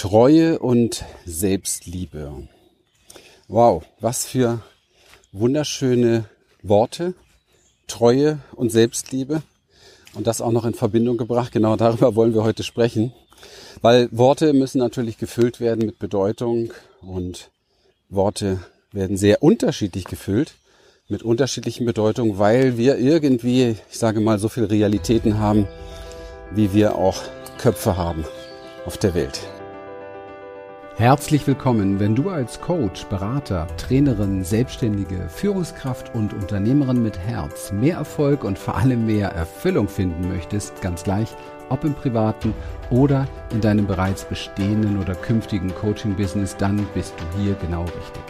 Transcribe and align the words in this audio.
Treue 0.00 0.58
und 0.58 1.04
Selbstliebe. 1.26 2.48
Wow, 3.48 3.82
was 4.00 4.24
für 4.24 4.62
wunderschöne 5.32 6.24
Worte. 6.62 7.12
Treue 7.86 8.38
und 8.56 8.72
Selbstliebe. 8.72 9.42
Und 10.14 10.26
das 10.26 10.40
auch 10.40 10.52
noch 10.52 10.64
in 10.64 10.72
Verbindung 10.72 11.18
gebracht. 11.18 11.52
Genau 11.52 11.76
darüber 11.76 12.14
wollen 12.16 12.32
wir 12.32 12.44
heute 12.44 12.62
sprechen. 12.62 13.12
Weil 13.82 14.08
Worte 14.10 14.54
müssen 14.54 14.78
natürlich 14.78 15.18
gefüllt 15.18 15.60
werden 15.60 15.84
mit 15.84 15.98
Bedeutung 15.98 16.72
und 17.02 17.50
Worte 18.08 18.58
werden 18.92 19.18
sehr 19.18 19.42
unterschiedlich 19.42 20.06
gefüllt 20.06 20.54
mit 21.08 21.22
unterschiedlichen 21.22 21.84
Bedeutungen, 21.84 22.38
weil 22.38 22.78
wir 22.78 22.96
irgendwie, 22.96 23.76
ich 23.90 23.98
sage 23.98 24.20
mal, 24.20 24.38
so 24.38 24.48
viele 24.48 24.70
Realitäten 24.70 25.38
haben, 25.38 25.68
wie 26.52 26.72
wir 26.72 26.94
auch 26.96 27.20
Köpfe 27.58 27.98
haben 27.98 28.24
auf 28.86 28.96
der 28.96 29.12
Welt. 29.14 29.40
Herzlich 31.00 31.46
willkommen, 31.46 31.98
wenn 31.98 32.14
du 32.14 32.28
als 32.28 32.60
Coach, 32.60 33.06
Berater, 33.06 33.66
Trainerin, 33.78 34.44
Selbstständige, 34.44 35.30
Führungskraft 35.30 36.14
und 36.14 36.34
Unternehmerin 36.34 37.02
mit 37.02 37.18
Herz 37.18 37.72
mehr 37.72 37.96
Erfolg 37.96 38.44
und 38.44 38.58
vor 38.58 38.76
allem 38.76 39.06
mehr 39.06 39.30
Erfüllung 39.30 39.88
finden 39.88 40.28
möchtest, 40.28 40.82
ganz 40.82 41.02
gleich, 41.02 41.34
ob 41.70 41.84
im 41.84 41.94
privaten 41.94 42.52
oder 42.90 43.26
in 43.52 43.60
deinem 43.60 43.86
bereits 43.86 44.24
bestehenden 44.24 45.00
oder 45.00 45.14
künftigen 45.14 45.74
Coaching-Business, 45.74 46.56
dann 46.56 46.86
bist 46.94 47.14
du 47.16 47.42
hier 47.42 47.54
genau 47.54 47.82
richtig. 47.82 48.22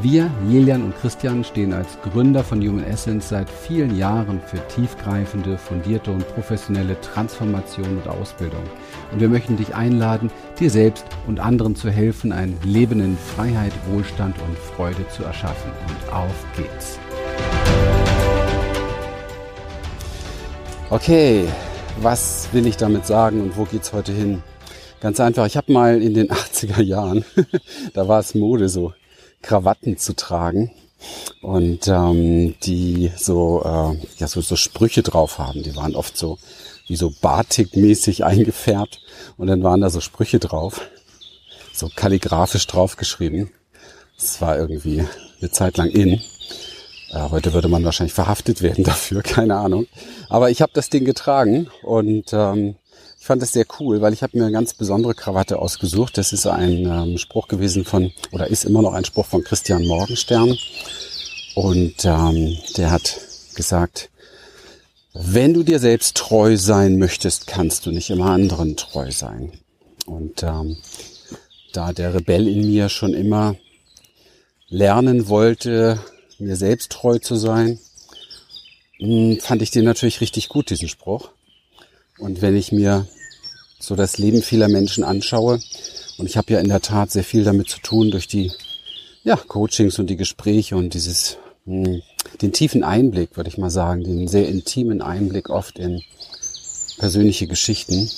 Wir, 0.00 0.28
Jelian 0.48 0.82
und 0.82 0.96
Christian, 0.96 1.44
stehen 1.44 1.72
als 1.72 1.98
Gründer 2.02 2.42
von 2.42 2.60
Human 2.60 2.84
Essence 2.84 3.28
seit 3.28 3.48
vielen 3.48 3.96
Jahren 3.96 4.40
für 4.40 4.58
tiefgreifende, 4.68 5.56
fundierte 5.56 6.10
und 6.10 6.26
professionelle 6.34 7.00
Transformation 7.00 7.98
und 7.98 8.08
Ausbildung. 8.08 8.64
Und 9.12 9.20
wir 9.20 9.28
möchten 9.28 9.56
dich 9.56 9.74
einladen, 9.74 10.30
dir 10.58 10.70
selbst 10.70 11.04
und 11.28 11.38
anderen 11.38 11.76
zu 11.76 11.90
helfen, 11.90 12.32
ein 12.32 12.56
Leben 12.64 13.00
in 13.00 13.16
Freiheit, 13.16 13.72
Wohlstand 13.92 14.36
und 14.48 14.58
Freude 14.58 15.06
zu 15.10 15.22
erschaffen. 15.22 15.70
Und 15.86 16.12
auf 16.12 16.44
geht's. 16.56 16.98
Okay, 20.90 21.46
was 22.00 22.48
will 22.52 22.66
ich 22.66 22.76
damit 22.76 23.06
sagen 23.06 23.40
und 23.40 23.56
wo 23.56 23.64
geht's 23.64 23.92
heute 23.92 24.12
hin? 24.12 24.42
Ganz 25.00 25.20
einfach, 25.20 25.46
ich 25.46 25.56
habe 25.56 25.72
mal 25.72 26.02
in 26.02 26.14
den 26.14 26.28
80er 26.30 26.82
Jahren, 26.82 27.24
da 27.94 28.08
war 28.08 28.20
es 28.20 28.34
Mode 28.34 28.68
so, 28.68 28.92
Krawatten 29.42 29.98
zu 29.98 30.14
tragen 30.14 30.70
und 31.42 31.86
ähm, 31.88 32.54
die 32.62 33.12
so 33.16 33.62
äh, 33.64 34.06
ja 34.18 34.26
so, 34.26 34.40
so 34.40 34.56
Sprüche 34.56 35.02
drauf 35.02 35.38
haben. 35.38 35.62
Die 35.62 35.76
waren 35.76 35.94
oft 35.94 36.16
so 36.16 36.38
wie 36.86 36.96
so 36.96 37.12
Batik-mäßig 37.20 38.24
eingefärbt 38.24 39.00
und 39.36 39.46
dann 39.46 39.62
waren 39.62 39.80
da 39.80 39.90
so 39.90 40.00
Sprüche 40.00 40.38
drauf, 40.38 40.80
so 41.72 41.90
kalligrafisch 41.94 42.66
draufgeschrieben. 42.66 43.50
Das 44.16 44.40
war 44.40 44.58
irgendwie 44.58 45.04
eine 45.40 45.50
Zeit 45.50 45.76
lang 45.76 45.90
in. 45.90 46.22
Äh, 47.14 47.30
heute 47.30 47.52
würde 47.52 47.68
man 47.68 47.84
wahrscheinlich 47.84 48.14
verhaftet 48.14 48.60
werden 48.60 48.84
dafür, 48.84 49.22
keine 49.22 49.56
Ahnung. 49.56 49.86
Aber 50.28 50.50
ich 50.50 50.60
habe 50.60 50.72
das 50.74 50.90
Ding 50.90 51.04
getragen 51.04 51.68
und 51.82 52.32
ähm, 52.32 52.74
ich 53.18 53.26
fand 53.26 53.40
das 53.40 53.52
sehr 53.52 53.64
cool, 53.78 54.02
weil 54.02 54.12
ich 54.12 54.22
habe 54.22 54.36
mir 54.36 54.44
eine 54.44 54.52
ganz 54.52 54.74
besondere 54.74 55.14
Krawatte 55.14 55.58
ausgesucht. 55.58 56.18
Das 56.18 56.32
ist 56.32 56.46
ein 56.46 56.84
ähm, 56.84 57.16
Spruch 57.16 57.48
gewesen 57.48 57.84
von, 57.84 58.12
oder 58.32 58.48
ist 58.48 58.64
immer 58.64 58.82
noch 58.82 58.92
ein 58.92 59.04
Spruch 59.04 59.26
von 59.26 59.42
Christian 59.42 59.86
Morgenstern. 59.86 60.58
Und 61.54 62.04
ähm, 62.04 62.58
der 62.76 62.90
hat 62.90 63.18
gesagt, 63.54 64.10
wenn 65.14 65.54
du 65.54 65.62
dir 65.62 65.78
selbst 65.78 66.16
treu 66.16 66.56
sein 66.56 66.98
möchtest, 66.98 67.46
kannst 67.46 67.86
du 67.86 67.92
nicht 67.92 68.10
immer 68.10 68.26
anderen 68.26 68.76
treu 68.76 69.10
sein. 69.10 69.52
Und 70.04 70.42
ähm, 70.42 70.76
da 71.72 71.92
der 71.92 72.12
Rebell 72.12 72.46
in 72.48 72.66
mir 72.66 72.88
schon 72.88 73.14
immer 73.14 73.54
lernen 74.68 75.28
wollte, 75.28 76.00
mir 76.38 76.56
selbst 76.56 76.92
treu 76.92 77.18
zu 77.18 77.36
sein, 77.36 77.78
hm, 78.98 79.38
fand 79.40 79.62
ich 79.62 79.70
den 79.70 79.84
natürlich 79.84 80.20
richtig 80.20 80.48
gut, 80.48 80.70
diesen 80.70 80.88
Spruch. 80.88 81.30
Und 82.18 82.42
wenn 82.42 82.56
ich 82.56 82.72
mir 82.72 83.06
so 83.78 83.96
das 83.96 84.18
Leben 84.18 84.42
vieler 84.42 84.68
Menschen 84.68 85.04
anschaue, 85.04 85.60
und 86.16 86.26
ich 86.26 86.36
habe 86.36 86.52
ja 86.52 86.60
in 86.60 86.68
der 86.68 86.80
Tat 86.80 87.10
sehr 87.10 87.24
viel 87.24 87.44
damit 87.44 87.68
zu 87.68 87.80
tun 87.80 88.10
durch 88.10 88.28
die 88.28 88.52
ja, 89.24 89.36
Coachings 89.36 89.98
und 89.98 90.08
die 90.08 90.16
Gespräche 90.16 90.76
und 90.76 90.94
dieses 90.94 91.38
hm, 91.64 92.02
den 92.40 92.52
tiefen 92.52 92.84
Einblick, 92.84 93.36
würde 93.36 93.48
ich 93.48 93.58
mal 93.58 93.70
sagen, 93.70 94.04
den 94.04 94.28
sehr 94.28 94.48
intimen 94.48 95.02
Einblick 95.02 95.50
oft 95.50 95.78
in 95.78 96.02
persönliche 96.98 97.46
Geschichten, 97.46 98.10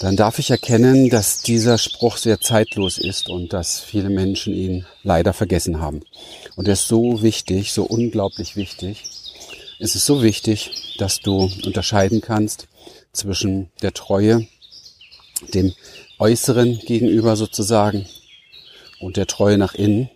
dann 0.00 0.16
darf 0.16 0.38
ich 0.38 0.50
erkennen, 0.50 1.08
dass 1.08 1.42
dieser 1.42 1.78
Spruch 1.78 2.16
sehr 2.16 2.40
zeitlos 2.40 2.98
ist 2.98 3.28
und 3.28 3.52
dass 3.52 3.80
viele 3.80 4.10
Menschen 4.10 4.52
ihn 4.54 4.86
leider 5.02 5.32
vergessen 5.32 5.80
haben. 5.80 6.00
Und 6.56 6.68
er 6.68 6.74
ist 6.74 6.88
so 6.88 7.22
wichtig, 7.22 7.72
so 7.72 7.84
unglaublich 7.84 8.56
wichtig. 8.56 9.04
Es 9.78 9.94
ist 9.96 10.06
so 10.06 10.22
wichtig, 10.22 10.96
dass 10.98 11.20
du 11.20 11.50
unterscheiden 11.64 12.20
kannst 12.20 12.68
zwischen 13.12 13.70
der 13.82 13.92
Treue, 13.92 14.46
dem 15.52 15.72
Äußeren 16.18 16.78
gegenüber 16.78 17.36
sozusagen 17.36 18.06
und 19.00 19.16
der 19.16 19.26
Treue 19.26 19.58
nach 19.58 19.74
innen. 19.74 20.08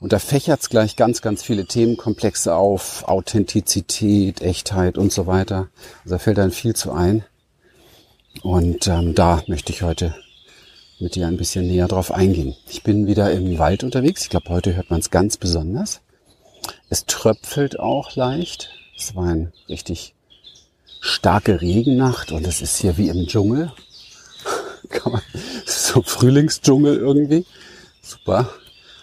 Und 0.00 0.12
da 0.12 0.18
fächert's 0.18 0.68
gleich 0.68 0.96
ganz, 0.96 1.22
ganz 1.22 1.42
viele 1.42 1.66
Themenkomplexe 1.66 2.54
auf, 2.54 3.04
Authentizität, 3.04 4.42
Echtheit 4.42 4.98
und 4.98 5.12
so 5.12 5.26
weiter. 5.26 5.68
Also 6.02 6.14
da 6.14 6.18
fällt 6.18 6.38
dann 6.38 6.50
viel 6.50 6.74
zu 6.74 6.92
ein. 6.92 7.24
Und 8.42 8.86
ähm, 8.88 9.14
da 9.14 9.42
möchte 9.46 9.72
ich 9.72 9.82
heute 9.82 10.14
mit 11.02 11.16
dir 11.16 11.26
ein 11.26 11.36
bisschen 11.36 11.66
näher 11.66 11.88
drauf 11.88 12.12
eingehen. 12.12 12.54
Ich 12.70 12.82
bin 12.82 13.06
wieder 13.06 13.32
im 13.32 13.58
Wald 13.58 13.82
unterwegs. 13.82 14.22
Ich 14.22 14.30
glaube, 14.30 14.48
heute 14.50 14.76
hört 14.76 14.90
man 14.90 15.00
es 15.00 15.10
ganz 15.10 15.36
besonders. 15.36 16.00
Es 16.88 17.06
tröpfelt 17.06 17.80
auch 17.80 18.14
leicht. 18.14 18.70
Es 18.96 19.16
war 19.16 19.26
ein 19.26 19.52
richtig 19.68 20.14
starke 21.00 21.60
Regennacht 21.60 22.30
und 22.30 22.46
es 22.46 22.62
ist 22.62 22.78
hier 22.78 22.96
wie 22.96 23.08
im 23.08 23.26
Dschungel. 23.26 23.72
Kann 24.88 25.12
man, 25.12 25.22
so 25.66 26.02
Frühlingsdschungel 26.02 26.96
irgendwie. 26.96 27.44
Super. 28.00 28.48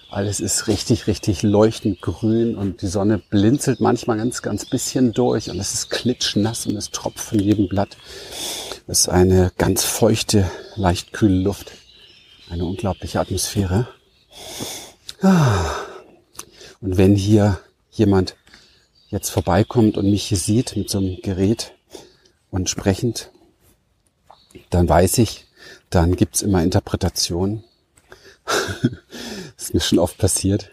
Alles 0.10 0.40
ist 0.40 0.68
richtig, 0.68 1.06
richtig 1.06 1.44
leuchtend 1.44 2.02
grün 2.02 2.56
und 2.56 2.82
die 2.82 2.88
Sonne 2.88 3.20
blinzelt 3.20 3.80
manchmal 3.80 4.18
ganz, 4.18 4.42
ganz 4.42 4.66
bisschen 4.66 5.12
durch 5.12 5.52
und 5.52 5.60
es 5.60 5.74
ist 5.74 5.90
klitschnass 5.90 6.66
und 6.66 6.76
es 6.78 6.90
tropft 6.90 7.20
von 7.20 7.40
jedem 7.40 7.68
Blatt. 7.68 7.98
Es 8.88 9.02
ist 9.02 9.10
eine 9.10 9.52
ganz 9.58 9.84
feuchte, 9.84 10.50
leicht 10.76 11.14
kühle 11.14 11.44
Luft. 11.44 11.74
Eine 12.50 12.66
unglaubliche 12.66 13.20
Atmosphäre. 13.20 13.88
Ah. 15.22 15.76
Und 16.82 16.98
wenn 16.98 17.16
hier 17.16 17.60
jemand 17.92 18.36
jetzt 19.10 19.30
vorbeikommt 19.30 19.98
und 19.98 20.10
mich 20.10 20.24
hier 20.24 20.38
sieht 20.38 20.76
mit 20.76 20.90
so 20.90 21.00
einem 21.00 21.22
Gerät, 21.22 21.74
und 22.52 22.70
sprechend, 22.70 23.32
dann 24.70 24.90
weiß 24.90 25.20
ich, 25.20 25.46
dann 25.90 26.16
gibt's 26.16 26.42
immer 26.42 26.64
Interpretationen. 26.64 27.64
ist 29.58 29.74
mir 29.74 29.80
schon 29.80 30.00
oft 30.00 30.18
passiert. 30.18 30.72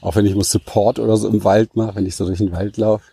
Auch 0.00 0.16
wenn 0.16 0.26
ich 0.26 0.34
mal 0.34 0.44
Support 0.44 0.98
oder 0.98 1.16
so 1.16 1.28
im 1.28 1.44
Wald 1.44 1.76
mache, 1.76 1.96
wenn 1.96 2.06
ich 2.06 2.16
so 2.16 2.26
durch 2.26 2.38
den 2.38 2.52
Wald 2.52 2.76
laufe, 2.76 3.04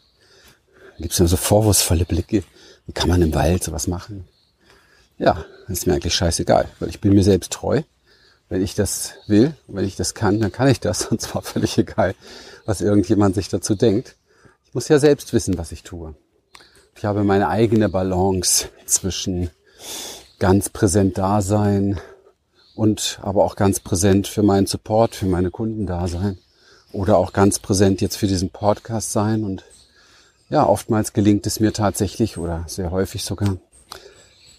gibt's 1.00 1.20
immer 1.20 1.28
so 1.28 1.38
vorwurfsvolle 1.38 2.06
Blicke. 2.06 2.44
Wie 2.86 2.94
kann 2.94 3.10
man 3.10 3.22
im 3.22 3.34
Wald 3.34 3.64
sowas 3.64 3.88
machen? 3.88 4.28
Ja, 5.18 5.46
ist 5.68 5.88
mir 5.88 5.94
eigentlich 5.94 6.14
scheißegal, 6.14 6.70
weil 6.80 6.90
ich 6.90 7.02
bin 7.02 7.14
mir 7.14 7.24
selbst 7.24 7.52
treu. 7.52 7.82
Wenn 8.50 8.62
ich 8.62 8.76
das 8.76 9.14
will, 9.28 9.56
wenn 9.68 9.86
ich 9.86 9.96
das 9.96 10.14
kann, 10.14 10.40
dann 10.40 10.52
kann 10.52 10.68
ich 10.68 10.80
das. 10.80 11.06
Und 11.12 11.22
zwar 11.22 11.42
völlig 11.42 11.78
egal, 11.78 12.16
was 12.66 12.82
irgendjemand 12.82 13.36
sich 13.36 13.50
dazu 13.50 13.76
denkt. 13.76 14.16
Ich 14.66 14.74
muss 14.74 14.88
ja 14.88 15.00
selbst 15.00 15.34
wissen, 15.34 15.58
was 15.58 15.72
ich 15.72 15.84
tue. 15.84 16.16
Ich 16.96 17.06
habe 17.06 17.24
meine 17.24 17.50
eigene 17.50 17.90
Balance 17.90 18.70
zwischen 18.86 19.50
ganz 20.40 20.70
präsent 20.70 21.18
da 21.18 21.42
sein 21.42 22.00
und 22.76 23.20
aber 23.22 23.44
auch 23.44 23.56
ganz 23.56 23.80
präsent 23.80 24.28
für 24.28 24.44
meinen 24.44 24.68
Support, 24.68 25.16
für 25.16 25.26
meine 25.26 25.52
Kunden 25.52 25.86
da 25.86 26.08
sein 26.08 26.38
oder 26.92 27.18
auch 27.18 27.34
ganz 27.34 27.60
präsent 27.60 28.02
jetzt 28.02 28.18
für 28.18 28.28
diesen 28.28 28.50
Podcast 28.50 29.12
sein 29.12 29.44
und 29.44 29.64
ja, 30.50 30.66
oftmals 30.66 31.14
gelingt 31.14 31.48
es 31.48 31.60
mir 31.60 31.74
tatsächlich 31.74 32.38
oder 32.38 32.64
sehr 32.68 32.92
häufig 32.92 33.24
sogar 33.24 33.58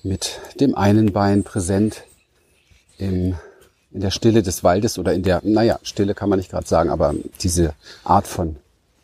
mit 0.02 0.40
dem 0.60 0.75
einen 0.75 1.12
Bein 1.12 1.44
präsent 1.44 2.02
im, 2.99 3.37
in 3.96 4.02
der 4.02 4.10
Stille 4.10 4.43
des 4.43 4.62
Waldes 4.62 4.98
oder 4.98 5.14
in 5.14 5.22
der, 5.22 5.40
naja, 5.43 5.81
Stille 5.82 6.14
kann 6.14 6.28
man 6.28 6.38
nicht 6.38 6.50
gerade 6.50 6.69
sagen, 6.69 6.90
aber 6.90 7.14
diese 7.40 7.72
Art 8.04 8.26
von 8.26 8.56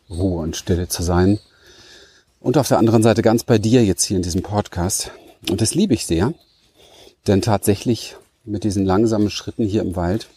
Ruhe 0.07 0.43
und 0.43 0.55
Stille 0.55 0.87
zu 0.87 1.01
sein 1.01 1.39
und 2.39 2.59
auf 2.59 2.67
der 2.67 2.77
anderen 2.77 3.01
Seite 3.01 3.23
ganz 3.23 3.43
bei 3.43 3.57
dir 3.57 3.83
jetzt 3.83 4.03
hier 4.03 4.17
in 4.17 4.23
diesem 4.23 4.43
Podcast. 4.43 5.09
Und 5.49 5.61
das 5.61 5.73
liebe 5.73 5.95
ich 5.95 6.05
sehr, 6.05 6.35
denn 7.25 7.41
tatsächlich 7.41 8.17
mit 8.45 8.63
diesen 8.63 8.85
langsamen 8.85 9.31
Schritten 9.31 9.65
hier 9.65 9.81
im 9.81 9.95
Wald 9.95 10.27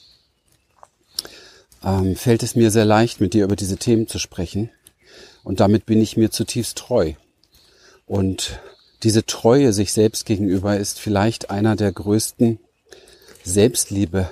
ähm, 1.85 2.17
fällt 2.17 2.43
es 2.43 2.57
mir 2.57 2.71
sehr 2.71 2.87
leicht, 2.87 3.21
mit 3.21 3.35
dir 3.35 3.45
über 3.45 3.57
diese 3.57 3.77
Themen 3.77 4.09
zu 4.09 4.19
sprechen. 4.19 4.71
Und 5.45 5.61
damit 5.61 5.85
bin 5.85 6.01
ich 6.01 6.17
mir 6.17 6.31
zutiefst 6.31 6.79
treu. 6.79 7.13
Und 8.07 8.59
diese 9.03 9.27
Treue 9.27 9.75
sich 9.75 9.93
selbst 9.93 10.25
gegenüber 10.25 10.79
ist 10.79 10.99
vielleicht 10.99 11.51
einer 11.51 11.77
der 11.77 11.93
größten 11.93 12.59
Selbstliebe, 13.45 14.31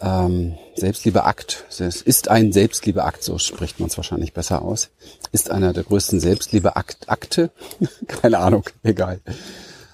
ähm, 0.00 0.56
Selbstliebeakt. 0.76 1.66
Es 1.68 1.80
ist 1.80 2.28
ein 2.28 2.52
Selbstliebeakt, 2.52 3.22
so 3.22 3.38
spricht 3.38 3.80
man 3.80 3.88
es 3.88 3.96
wahrscheinlich 3.96 4.32
besser 4.32 4.62
aus. 4.62 4.90
Ist 5.32 5.50
einer 5.50 5.72
der 5.72 5.84
größten 5.84 6.20
Selbstliebeakte. 6.20 7.50
Keine 8.06 8.38
Ahnung, 8.38 8.64
egal. 8.82 9.20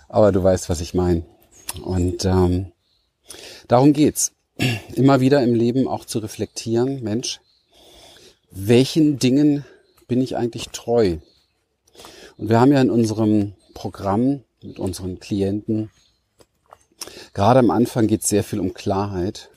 Aber 0.08 0.32
du 0.32 0.43
weißt, 0.43 0.69
was 0.69 0.81
ich 0.81 0.94
meine. 0.94 1.25
Und 1.82 2.25
ähm, 2.25 2.73
darum 3.69 3.93
geht's. 3.93 4.32
Immer 4.94 5.20
wieder 5.20 5.43
im 5.43 5.55
Leben 5.55 5.87
auch 5.87 6.06
zu 6.06 6.19
reflektieren, 6.19 7.03
Mensch, 7.03 7.41
welchen 8.50 9.19
Dingen 9.19 9.67
bin 10.08 10.23
ich 10.23 10.37
eigentlich 10.37 10.70
treu? 10.70 11.19
Und 12.38 12.49
wir 12.49 12.58
haben 12.58 12.73
ja 12.73 12.81
in 12.81 12.91
unserem 12.91 13.53
Programm 13.75 14.44
mit 14.62 14.79
unseren 14.79 15.20
Klienten, 15.20 15.91
gerade 17.35 17.58
am 17.58 17.70
Anfang 17.70 18.06
geht 18.06 18.23
es 18.23 18.31
sehr 18.31 18.43
viel 18.43 18.61
um 18.61 18.73
Klarheit. 18.73 19.50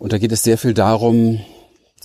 Und 0.00 0.14
da 0.14 0.18
geht 0.18 0.32
es 0.32 0.42
sehr 0.42 0.56
viel 0.56 0.72
darum, 0.72 1.40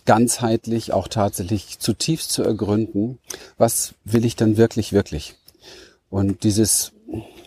ganzheitlich 0.03 0.91
auch 0.91 1.07
tatsächlich 1.07 1.79
zutiefst 1.79 2.29
zu 2.29 2.43
ergründen, 2.43 3.19
was 3.57 3.95
will 4.03 4.25
ich 4.25 4.35
dann 4.35 4.57
wirklich, 4.57 4.91
wirklich? 4.91 5.35
Und 6.09 6.43
dieses, 6.43 6.91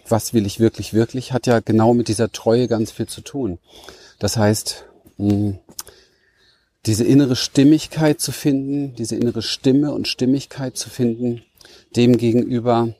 was 0.09 0.33
will 0.33 0.47
ich 0.47 0.59
wirklich, 0.59 0.95
wirklich, 0.95 1.35
hat 1.35 1.47
ja 1.47 1.61
genau 1.61 1.93
mit 1.93 2.09
dieser 2.09 2.33
Treue 2.33 2.67
ganz 2.67 2.91
viel 2.91 3.07
zu 3.07 3.21
tun. 3.21 3.59
Das 4.19 4.39
heißt, 4.39 4.87
diese 6.87 7.05
innere 7.05 7.37
Stimmigkeit 7.37 8.19
zu 8.19 8.33
finden, 8.33 8.95
diese 8.95 9.17
innere 9.17 9.43
Stimme 9.43 9.93
und 9.93 10.09
Stimmigkeit 10.09 10.79
zu 10.79 10.89
finden, 10.89 11.43
dem 11.95 12.17
gegenüber, 12.17 12.95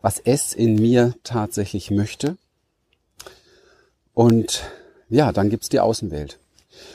was 0.00 0.20
es 0.24 0.54
in 0.54 0.76
mir 0.76 1.14
tatsächlich 1.22 1.90
möchte. 1.90 2.38
Und 4.14 4.62
ja, 5.10 5.32
dann 5.32 5.50
gibt's 5.50 5.68
die 5.68 5.80
Außenwelt. 5.80 6.38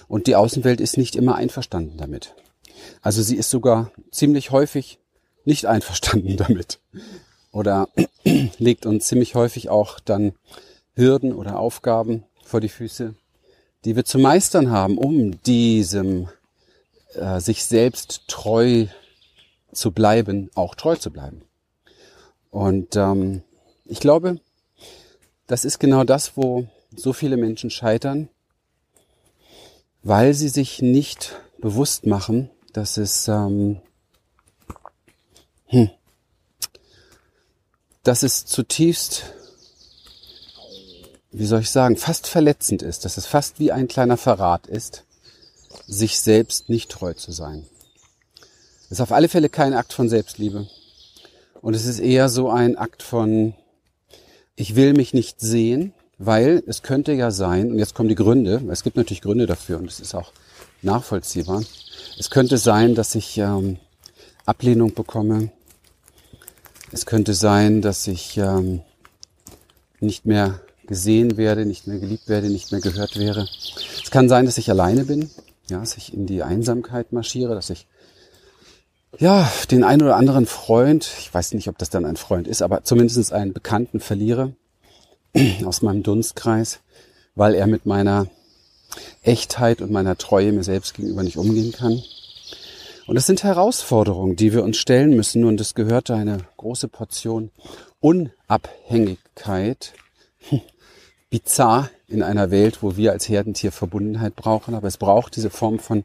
Und 0.10 0.28
die 0.28 0.36
Außenwelt 0.36 0.82
ist 0.82 0.98
nicht 0.98 1.16
immer 1.16 1.36
einverstanden 1.36 1.98
damit. 1.98 2.36
Also 3.02 3.22
sie 3.22 3.38
ist 3.38 3.52
sogar 3.52 3.92
ziemlich 4.12 4.52
häufig 4.52 5.00
nicht 5.46 5.68
einverstanden 5.68 6.36
damit. 6.38 6.80
Oder 7.54 7.88
legt 8.58 8.86
uns 8.86 9.08
ziemlich 9.08 9.36
häufig 9.36 9.70
auch 9.70 10.00
dann 10.02 10.34
Hürden 10.96 11.32
oder 11.32 11.60
Aufgaben 11.60 12.26
vor 12.44 12.60
die 12.60 12.70
Füße, 12.70 13.14
die 13.86 13.96
wir 13.96 14.04
zu 14.04 14.18
meistern 14.18 14.72
haben, 14.72 14.98
um 14.98 15.42
diesem 15.44 16.28
äh, 17.14 17.40
sich 17.40 17.64
selbst 17.64 18.24
treu 18.28 18.88
zu 19.72 19.92
bleiben, 19.92 20.50
auch 20.56 20.74
treu 20.74 20.96
zu 20.96 21.12
bleiben. 21.12 21.44
Und 22.50 22.96
ähm, 22.96 23.44
ich 23.86 24.00
glaube, 24.00 24.40
das 25.46 25.66
ist 25.66 25.80
genau 25.80 26.04
das, 26.04 26.36
wo 26.36 26.68
so 26.96 27.14
viele 27.14 27.38
Menschen 27.38 27.70
scheitern, 27.70 28.30
weil 30.04 30.34
sie 30.34 30.50
sich 30.50 30.82
nicht 30.82 31.36
bewusst 31.60 32.06
machen, 32.06 32.50
dass 32.74 32.98
es, 32.98 33.28
ähm, 33.28 33.82
hm, 35.68 35.90
dass 38.04 38.24
es 38.24 38.46
zutiefst 38.46 39.34
wie 41.32 41.46
soll 41.46 41.62
ich 41.62 41.70
sagen, 41.70 41.96
fast 41.96 42.28
verletzend 42.28 42.82
ist, 42.82 43.06
dass 43.06 43.18
es 43.18 43.26
fast 43.26 43.60
wie 43.60 43.72
ein 43.72 43.88
kleiner 43.88 44.18
Verrat 44.18 44.68
ist, 44.68 45.04
sich 45.88 46.20
selbst 46.20 46.70
nicht 46.70 46.90
treu 46.90 47.14
zu 47.14 47.32
sein. 47.32 47.66
Es 48.86 48.94
ist 48.94 49.02
auf 49.02 49.12
alle 49.12 49.30
Fälle 49.30 49.50
kein 49.50 49.74
Akt 49.74 49.94
von 49.94 50.10
Selbstliebe. 50.10 50.68
Und 51.62 51.76
es 51.76 51.86
ist 51.86 52.00
eher 52.00 52.30
so 52.30 52.50
ein 52.50 52.78
Akt 52.78 53.04
von, 53.04 53.54
ich 54.56 54.76
will 54.76 54.94
mich 54.94 55.14
nicht 55.14 55.40
sehen, 55.40 55.94
weil 56.20 56.62
es 56.68 56.84
könnte 56.84 57.14
ja 57.14 57.32
sein, 57.32 57.72
und 57.72 57.80
jetzt 57.80 57.96
kommen 57.96 58.10
die 58.10 58.16
Gründe, 58.16 58.62
es 58.70 58.84
gibt 58.84 58.98
natürlich 58.98 59.22
Gründe 59.22 59.48
dafür 59.48 59.80
und 59.80 59.90
es 59.90 60.02
ist 60.02 60.14
auch 60.14 60.34
nachvollziehbar. 60.82 61.64
Es 62.20 62.30
könnte 62.30 62.58
sein, 62.58 62.94
dass 62.94 63.16
ich 63.16 63.38
ähm, 63.38 63.78
Ablehnung 64.46 64.94
bekomme. 64.94 65.50
Es 66.92 67.06
könnte 67.06 67.34
sein, 67.34 67.82
dass 67.82 68.06
ich 68.08 68.38
ähm, 68.38 68.82
nicht 70.02 70.26
mehr 70.26 70.60
gesehen 70.88 71.38
werde, 71.38 71.66
nicht 71.66 71.88
mehr 71.88 72.00
geliebt 72.00 72.28
werde, 72.28 72.50
nicht 72.50 72.72
mehr 72.72 72.82
gehört 72.82 73.18
wäre. 73.18 73.48
Es 74.04 74.12
kann 74.12 74.28
sein, 74.28 74.46
dass 74.46 74.58
ich 74.58 74.70
alleine 74.70 75.06
bin, 75.06 75.30
ja, 75.70 75.80
dass 75.80 75.96
ich 75.96 76.14
in 76.14 76.26
die 76.26 76.44
Einsamkeit 76.44 77.14
marschiere, 77.14 77.56
dass 77.56 77.70
ich 77.70 77.88
ja, 79.18 79.50
den 79.72 79.84
einen 79.84 80.02
oder 80.02 80.18
anderen 80.18 80.46
Freund, 80.46 81.10
ich 81.20 81.34
weiß 81.34 81.54
nicht, 81.54 81.70
ob 81.70 81.78
das 81.78 81.90
dann 81.90 82.06
ein 82.06 82.18
Freund 82.18 82.48
ist, 82.48 82.62
aber 82.62 82.84
zumindest 82.84 83.32
einen 83.32 83.54
Bekannten 83.54 84.00
verliere 84.00 84.54
aus 85.66 85.82
meinem 85.82 86.04
Dunstkreis, 86.04 86.80
weil 87.36 87.56
er 87.56 87.68
mit 87.68 87.86
meiner 87.86 88.28
Echtheit 89.22 89.82
und 89.82 89.92
meiner 89.92 90.18
Treue 90.18 90.52
mir 90.52 90.64
selbst 90.64 90.94
gegenüber 90.96 91.24
nicht 91.24 91.38
umgehen 91.38 91.72
kann. 91.72 92.02
Und 93.08 93.16
das 93.16 93.26
sind 93.26 93.44
Herausforderungen, 93.44 94.36
die 94.36 94.54
wir 94.54 94.64
uns 94.64 94.78
stellen 94.78 95.16
müssen 95.16 95.44
und 95.44 95.60
es 95.60 95.74
gehört 95.74 96.12
eine 96.12 96.40
große 96.58 96.88
Portion 96.88 97.52
Unabhängigkeit 98.00 99.94
bizarr 101.30 101.90
in 102.08 102.24
einer 102.24 102.52
Welt, 102.52 102.82
wo 102.82 102.98
wir 102.98 103.12
als 103.12 103.28
Herdentier 103.28 103.72
Verbundenheit 103.72 104.36
brauchen, 104.36 104.74
aber 104.74 104.88
es 104.88 104.98
braucht 104.98 105.36
diese 105.36 105.50
Form 105.50 105.80
von 105.80 106.04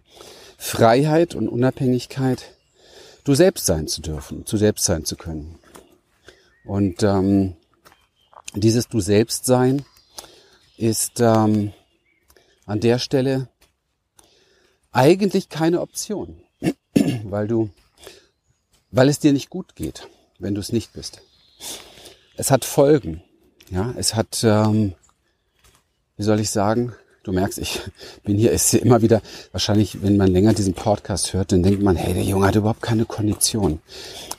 Freiheit 0.57 1.35
und 1.35 1.49
Unabhängigkeit, 1.49 2.57
du 3.25 3.35
selbst 3.35 3.67
sein 3.67 3.87
zu 3.87 4.01
dürfen, 4.01 4.47
zu 4.47 4.57
selbst 4.57 4.85
sein 4.85 5.05
zu 5.05 5.17
können. 5.17 5.59
Und 6.65 7.03
ähm, 7.03 7.57
dieses 8.55 8.89
Du 8.89 9.01
selbst 9.01 9.47
sein 9.47 9.85
ist 10.77 11.21
ähm, 11.21 11.73
an 12.67 12.81
der 12.81 12.99
Stelle 12.99 13.49
eigentlich 14.93 15.49
keine 15.49 15.81
Option, 15.81 16.43
weil 17.25 17.49
du, 17.49 17.71
weil 18.91 19.09
es 19.09 19.19
dir 19.19 19.33
nicht 19.33 19.51
gut 19.51 19.75
geht, 19.75 20.09
wenn 20.39 20.55
du 20.55 20.61
es 20.61 20.73
nicht 20.73 20.93
bist. 20.93 21.21
Es 22.37 22.51
hat 22.51 22.65
Folgen. 22.65 23.23
Ja, 23.71 23.95
es 23.97 24.15
hat 24.15 24.45
ähm, 24.45 24.95
wie 26.17 26.23
soll 26.23 26.41
ich 26.41 26.51
sagen, 26.51 26.95
du 27.25 27.33
merkst, 27.33 27.59
ich 27.59 27.81
bin 28.25 28.39
hier, 28.39 28.53
ist 28.53 28.71
hier 28.71 28.83
immer 28.83 29.03
wieder, 29.03 29.21
wahrscheinlich, 29.51 30.03
wenn 30.03 30.17
man 30.17 30.31
länger 30.31 30.53
diesen 30.53 30.75
Podcast 30.75 31.33
hört, 31.33 31.51
dann 31.51 31.63
denkt 31.63 31.83
man, 31.83 31.97
hey, 31.97 32.15
der 32.15 32.23
Junge 32.23 32.47
hat 32.47 32.55
überhaupt 32.55 32.83
keine 32.83 33.05
Kondition, 33.05 33.81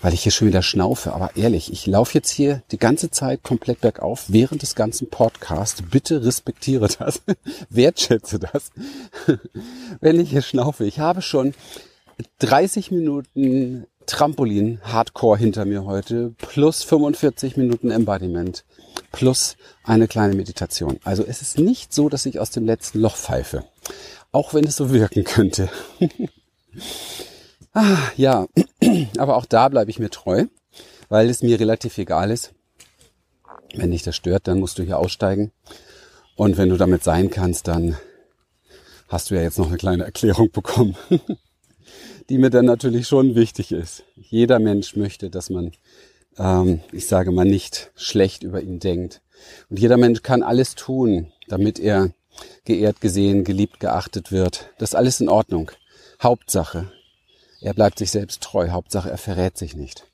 weil 0.01 0.13
ich 0.13 0.23
hier 0.23 0.31
schon 0.31 0.47
wieder 0.47 0.61
schnaufe. 0.61 1.13
Aber 1.13 1.35
ehrlich, 1.35 1.71
ich 1.71 1.85
laufe 1.87 2.13
jetzt 2.13 2.29
hier 2.29 2.61
die 2.71 2.77
ganze 2.77 3.11
Zeit 3.11 3.43
komplett 3.43 3.81
bergauf 3.81 4.25
während 4.27 4.61
des 4.61 4.75
ganzen 4.75 5.09
Podcasts. 5.09 5.81
Bitte 5.81 6.23
respektiere 6.23 6.87
das, 6.87 7.21
wertschätze 7.69 8.39
das, 8.39 8.71
wenn 9.99 10.19
ich 10.19 10.29
hier 10.29 10.41
schnaufe. 10.41 10.85
Ich 10.85 10.99
habe 10.99 11.21
schon 11.21 11.53
30 12.39 12.91
Minuten 12.91 13.87
Trampolin 14.05 14.79
Hardcore 14.83 15.37
hinter 15.37 15.65
mir 15.65 15.85
heute 15.85 16.33
plus 16.37 16.83
45 16.83 17.57
Minuten 17.57 17.89
Embodiment 17.89 18.63
plus 19.15 19.55
eine 19.83 20.07
kleine 20.07 20.35
Meditation. 20.35 20.99
Also 21.05 21.23
es 21.25 21.41
ist 21.41 21.57
nicht 21.57 21.93
so, 21.93 22.09
dass 22.09 22.25
ich 22.25 22.39
aus 22.39 22.51
dem 22.51 22.65
letzten 22.65 22.99
Loch 22.99 23.15
pfeife, 23.15 23.63
auch 24.33 24.53
wenn 24.53 24.65
es 24.65 24.75
so 24.75 24.91
wirken 24.91 25.23
könnte. 25.23 25.69
ah, 27.73 27.97
ja, 28.17 28.45
aber 29.17 29.37
auch 29.37 29.45
da 29.45 29.69
bleibe 29.69 29.89
ich 29.89 29.99
mir 29.99 30.09
treu, 30.09 30.45
weil 31.07 31.29
es 31.29 31.41
mir 31.41 31.57
relativ 31.59 31.97
egal 31.97 32.29
ist. 32.29 32.53
Wenn 33.73 33.91
dich 33.91 34.03
das 34.03 34.17
stört, 34.17 34.47
dann 34.47 34.59
musst 34.59 34.77
du 34.79 34.83
hier 34.83 34.99
aussteigen. 34.99 35.51
Und 36.35 36.57
wenn 36.57 36.69
du 36.69 36.75
damit 36.75 37.03
sein 37.03 37.29
kannst, 37.29 37.69
dann 37.69 37.97
hast 39.07 39.31
du 39.31 39.35
ja 39.35 39.41
jetzt 39.41 39.57
noch 39.57 39.67
eine 39.67 39.77
kleine 39.77 40.03
Erklärung 40.03 40.51
bekommen, 40.51 40.97
die 42.29 42.37
mir 42.37 42.49
dann 42.49 42.65
natürlich 42.65 43.07
schon 43.07 43.35
wichtig 43.35 43.71
ist. 43.71 44.03
Jeder 44.15 44.59
Mensch 44.59 44.97
möchte, 44.97 45.29
dass 45.29 45.49
man 45.49 45.71
ähm, 46.37 46.81
ich 46.91 47.07
sage 47.07 47.31
mal, 47.31 47.45
nicht 47.45 47.91
schlecht 47.95 48.43
über 48.43 48.61
ihn 48.61 48.79
denkt. 48.79 49.21
Und 49.69 49.79
jeder 49.79 49.97
Mensch 49.97 50.21
kann 50.21 50.43
alles 50.43 50.75
tun, 50.75 51.31
damit 51.47 51.79
er 51.79 52.11
geehrt, 52.65 53.01
gesehen, 53.01 53.43
geliebt, 53.43 53.79
geachtet 53.79 54.31
wird. 54.31 54.69
Das 54.77 54.91
ist 54.91 54.95
alles 54.95 55.21
in 55.21 55.29
Ordnung. 55.29 55.71
Hauptsache, 56.21 56.91
er 57.61 57.73
bleibt 57.73 57.99
sich 57.99 58.11
selbst 58.11 58.41
treu. 58.41 58.69
Hauptsache, 58.69 59.09
er 59.09 59.17
verrät 59.17 59.57
sich 59.57 59.75
nicht. 59.75 60.05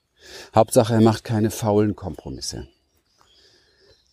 Hauptsache, 0.54 0.94
er 0.94 1.02
macht 1.02 1.24
keine 1.24 1.52
faulen 1.52 1.96
Kompromisse. 1.96 2.68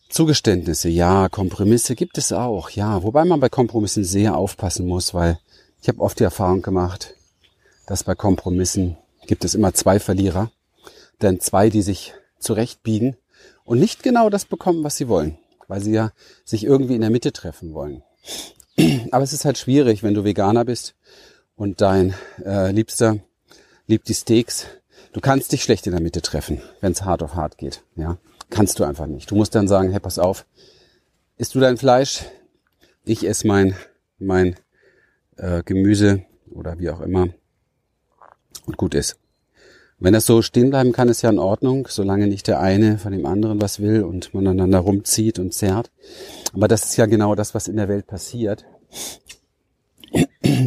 Zugeständnisse, 0.09 0.89
ja, 0.89 1.29
Kompromisse 1.29 1.95
gibt 1.95 2.17
es 2.17 2.33
auch, 2.33 2.71
ja, 2.71 3.03
wobei 3.03 3.27
man 3.27 3.41
bei 3.41 3.51
Kompromissen 3.51 4.05
sehr 4.05 4.37
aufpassen 4.37 4.87
muss, 4.87 5.13
weil 5.13 5.39
ich 5.83 5.89
habe 5.89 6.01
oft 6.01 6.19
die 6.19 6.25
Erfahrung 6.25 6.63
gemacht, 6.63 7.15
dass 7.87 8.05
bei 8.05 8.15
Kompromissen 8.15 8.97
gibt 9.27 9.45
es 9.45 9.55
immer 9.55 9.75
zwei 9.75 10.01
Verlierer 10.01 10.51
denn 11.23 11.41
zwei, 11.41 11.71
die 11.71 11.83
sich 11.83 12.15
zurechtbiegen 12.39 13.17
und 13.65 13.79
nicht 13.79 14.03
genau 14.03 14.31
das 14.31 14.45
bekommen, 14.45 14.85
was 14.85 14.97
sie 14.97 15.09
wollen, 15.09 15.39
weil 15.67 15.81
sie 15.81 15.93
ja 15.93 16.13
sich 16.45 16.65
irgendwie 16.65 16.95
in 16.95 17.01
der 17.01 17.11
Mitte 17.11 17.33
treffen 17.33 17.75
wollen. 17.75 18.03
Aber 19.11 19.25
es 19.25 19.33
ist 19.33 19.45
halt 19.45 19.59
schwierig, 19.59 20.03
wenn 20.03 20.15
du 20.15 20.25
Veganer 20.25 20.65
bist 20.65 20.95
und 21.57 21.81
dein 21.81 22.15
äh, 22.45 22.71
Liebster 22.71 23.19
liebt 23.87 24.09
die 24.09 24.15
Steaks. 24.15 24.67
Du 25.13 25.21
kannst 25.21 25.53
dich 25.53 25.63
schlecht 25.63 25.87
in 25.87 25.93
der 25.93 26.03
Mitte 26.03 26.23
treffen, 26.23 26.61
wenn 26.81 26.93
es 26.93 27.03
hart 27.03 27.23
auf 27.23 27.35
hart 27.35 27.59
geht. 27.59 27.83
Ja, 27.97 28.19
kannst 28.51 28.79
du 28.79 28.85
einfach 28.85 29.07
nicht. 29.07 29.31
Du 29.31 29.35
musst 29.35 29.55
dann 29.55 29.69
sagen, 29.69 29.91
hey, 29.91 30.01
pass 30.01 30.19
auf, 30.19 30.47
isst 31.37 31.55
du 31.55 31.61
dein 31.61 31.77
Fleisch? 31.77 32.25
ich 33.09 33.27
esse 33.27 33.47
mein, 33.47 33.75
mein 34.19 34.57
äh, 35.37 35.63
Gemüse 35.63 36.25
oder 36.51 36.79
wie 36.79 36.91
auch 36.91 37.01
immer 37.01 37.29
und 38.67 38.77
gut 38.77 38.95
ist. 38.95 39.19
Wenn 40.01 40.13
das 40.13 40.27
so 40.27 40.43
stehen 40.43 40.71
bleiben 40.71 40.93
kann, 40.93 41.09
ist 41.09 41.23
ja 41.23 41.31
in 41.31 41.41
Ordnung, 41.41 41.89
solange 41.91 42.29
nicht 42.29 42.47
der 42.47 42.61
eine 42.61 42.99
von 42.99 43.13
dem 43.13 43.27
anderen 43.27 43.61
was 43.61 43.81
will 43.81 44.05
und 44.05 44.33
man 44.33 44.47
einander 44.47 44.79
rumzieht 44.79 45.41
und 45.41 45.53
zerrt. 45.53 45.91
Aber 46.53 46.69
das 46.69 46.85
ist 46.85 46.97
ja 46.97 47.07
genau 47.07 47.35
das, 47.35 47.55
was 47.55 47.67
in 47.67 47.77
der 47.77 47.89
Welt 47.89 48.07
passiert, 48.07 48.65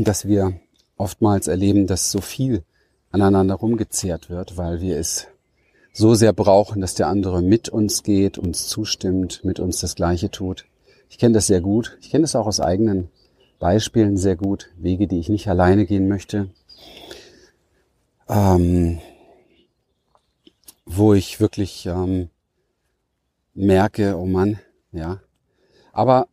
dass 0.03 0.27
wir 0.27 0.59
oftmals 0.97 1.47
erleben, 1.47 1.87
dass 1.87 2.11
so 2.11 2.19
viel 2.19 2.63
aneinander 3.11 3.55
rumgezehrt 3.55 4.29
wird, 4.29 4.57
weil 4.57 4.81
wir 4.81 4.97
es 4.97 5.27
so 5.93 6.13
sehr 6.13 6.33
brauchen, 6.33 6.81
dass 6.81 6.95
der 6.95 7.07
andere 7.07 7.41
mit 7.41 7.69
uns 7.69 8.03
geht, 8.03 8.37
uns 8.37 8.67
zustimmt, 8.67 9.43
mit 9.43 9.59
uns 9.59 9.79
das 9.79 9.95
Gleiche 9.95 10.29
tut. 10.29 10.65
Ich 11.09 11.17
kenne 11.17 11.33
das 11.33 11.47
sehr 11.47 11.61
gut. 11.61 11.97
Ich 12.01 12.09
kenne 12.09 12.23
das 12.23 12.35
auch 12.35 12.47
aus 12.47 12.59
eigenen 12.59 13.09
Beispielen 13.59 14.17
sehr 14.17 14.35
gut. 14.35 14.69
Wege, 14.77 15.07
die 15.07 15.19
ich 15.19 15.29
nicht 15.29 15.47
alleine 15.47 15.85
gehen 15.85 16.07
möchte. 16.07 16.49
Ähm, 18.29 18.99
wo 20.93 21.13
ich 21.13 21.39
wirklich 21.39 21.85
ähm, 21.85 22.29
merke, 23.53 24.17
oh 24.17 24.25
Mann, 24.25 24.59
ja. 24.91 25.19
Aber 25.93 26.27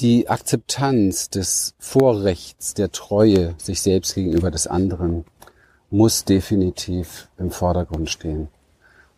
die 0.00 0.28
Akzeptanz 0.28 1.30
des 1.30 1.74
Vorrechts, 1.78 2.74
der 2.74 2.92
Treue 2.92 3.54
sich 3.58 3.80
selbst 3.80 4.14
gegenüber 4.14 4.50
des 4.50 4.66
anderen 4.66 5.24
muss 5.90 6.24
definitiv 6.24 7.28
im 7.38 7.50
Vordergrund 7.50 8.10
stehen 8.10 8.48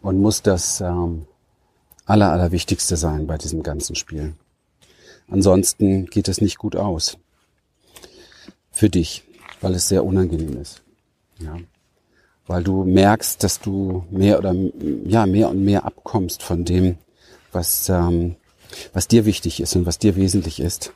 und 0.03 0.21
muss 0.21 0.43
das 0.43 0.81
ähm, 0.81 1.27
aller, 2.07 2.31
allerwichtigste 2.31 2.97
sein 2.97 3.27
bei 3.27 3.39
diesem 3.39 3.63
ganzen 3.63 3.97
Spiel. 3.97 4.35
Ansonsten 5.29 6.07
geht 6.07 6.29
es 6.29 6.41
nicht 6.41 6.59
gut 6.59 6.77
aus. 6.77 7.19
Für 8.71 8.89
dich, 8.89 9.25
weil 9.61 9.75
es 9.75 9.89
sehr 9.89 10.05
unangenehm 10.05 10.61
ist. 10.61 10.83
Ja 11.39 11.59
weil 12.51 12.65
du 12.65 12.83
merkst, 12.83 13.45
dass 13.45 13.61
du 13.61 14.05
mehr 14.11 14.37
oder 14.37 14.53
ja 15.05 15.25
mehr 15.25 15.51
und 15.51 15.65
mehr 15.65 15.85
abkommst 15.85 16.43
von 16.43 16.65
dem, 16.65 16.99
was 17.53 17.89
ähm, 17.89 18.35
was 18.93 19.07
dir 19.07 19.25
wichtig 19.25 19.61
ist 19.61 19.77
und 19.77 19.87
was 19.87 20.01
dir 20.01 20.17
wesentlich 20.17 20.59
ist. 20.59 20.93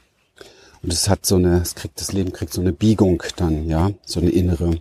Und 0.83 0.93
es 0.93 1.09
hat 1.09 1.25
so 1.25 1.37
eine, 1.37 1.61
es 1.61 1.77
kriegt 1.77 2.01
das 2.01 2.11
Leben 2.11 2.33
kriegt 2.33 2.53
so 2.53 2.61
eine 2.61 2.73
Biegung 2.73 3.23
dann, 3.37 3.69
ja, 3.69 3.93
so 4.05 4.19
eine 4.19 4.31
innere, 4.31 4.81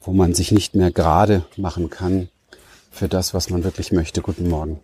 wo 0.00 0.14
man 0.14 0.32
sich 0.32 0.50
nicht 0.50 0.74
mehr 0.74 0.90
gerade 0.90 1.44
machen 1.58 1.90
kann 1.90 2.30
für 2.90 3.08
das, 3.08 3.34
was 3.34 3.50
man 3.50 3.62
wirklich 3.62 3.92
möchte. 3.92 4.22
Guten 4.22 4.48
Morgen. 4.48 4.80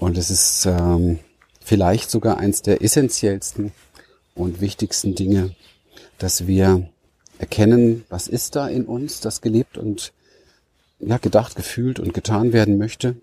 Und 0.00 0.18
es 0.18 0.30
ist 0.30 0.66
ähm, 0.66 1.20
vielleicht 1.60 2.10
sogar 2.10 2.38
eins 2.38 2.62
der 2.62 2.82
essentiellsten 2.82 3.70
und 4.34 4.60
wichtigsten 4.60 5.14
Dinge, 5.14 5.54
dass 6.18 6.48
wir 6.48 6.90
erkennen, 7.40 8.04
was 8.08 8.28
ist 8.28 8.54
da 8.54 8.68
in 8.68 8.84
uns, 8.84 9.20
das 9.20 9.40
gelebt 9.40 9.78
und 9.78 10.12
ja, 10.98 11.16
gedacht, 11.16 11.56
gefühlt 11.56 11.98
und 11.98 12.12
getan 12.12 12.52
werden 12.52 12.76
möchte. 12.76 13.16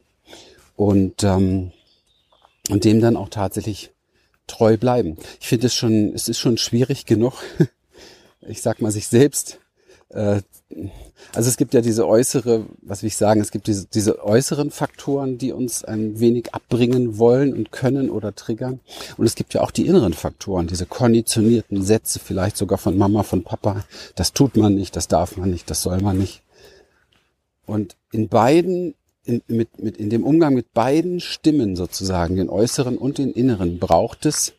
Und, 0.76 1.24
ähm, 1.24 1.72
und 2.70 2.84
dem 2.84 3.00
dann 3.00 3.16
auch 3.16 3.30
tatsächlich 3.30 3.92
treu 4.48 4.78
bleiben. 4.78 5.18
Ich 5.40 5.48
finde 5.48 5.68
es 5.68 5.76
schon, 5.76 6.14
es 6.14 6.28
ist 6.28 6.40
schon 6.40 6.58
schwierig 6.58 7.06
genug, 7.06 7.34
ich 8.42 8.62
sag 8.62 8.82
mal, 8.82 8.92
sich 8.92 9.08
selbst 9.08 9.60
also 10.10 11.50
es 11.50 11.58
gibt 11.58 11.74
ja 11.74 11.82
diese 11.82 12.08
äußere, 12.08 12.66
was 12.82 13.02
will 13.02 13.08
ich 13.08 13.18
sagen, 13.18 13.42
es 13.42 13.52
gibt 13.52 13.68
diese, 13.68 13.88
diese 13.88 14.24
äußeren 14.24 14.72
Faktoren, 14.72 15.38
die 15.38 15.52
uns 15.52 15.84
ein 15.84 16.20
wenig 16.20 16.54
abbringen 16.54 17.18
wollen 17.18 17.54
und 17.54 17.72
können 17.72 18.10
oder 18.10 18.34
triggern. 18.34 18.80
Und 19.18 19.26
es 19.26 19.36
gibt 19.36 19.54
ja 19.54 19.62
auch 19.62 19.72
die 19.72 19.86
inneren 19.86 20.14
Faktoren, 20.14 20.68
diese 20.68 20.86
konditionierten 20.86 21.84
Sätze, 21.84 22.20
vielleicht 22.20 22.58
sogar 22.58 22.78
von 22.78 22.98
Mama, 22.98 23.24
von 23.24 23.44
Papa. 23.44 23.84
Das 24.16 24.34
tut 24.34 24.56
man 24.56 24.76
nicht, 24.76 24.96
das 24.96 25.08
darf 25.08 25.36
man 25.36 25.52
nicht, 25.52 25.70
das 25.70 25.82
soll 25.82 26.02
man 26.02 26.18
nicht. 26.18 26.42
Und 27.66 27.98
in 28.14 28.30
beiden, 28.30 28.96
in, 29.26 29.42
mit, 29.48 29.78
mit, 29.84 29.98
in 29.98 30.10
dem 30.10 30.24
Umgang 30.24 30.54
mit 30.54 30.74
beiden 30.74 31.20
Stimmen 31.20 31.76
sozusagen, 31.76 32.38
den 32.38 32.50
äußeren 32.50 32.98
und 32.98 33.18
den 33.18 33.32
inneren, 33.32 33.78
braucht 33.78 34.26
es 34.26 34.54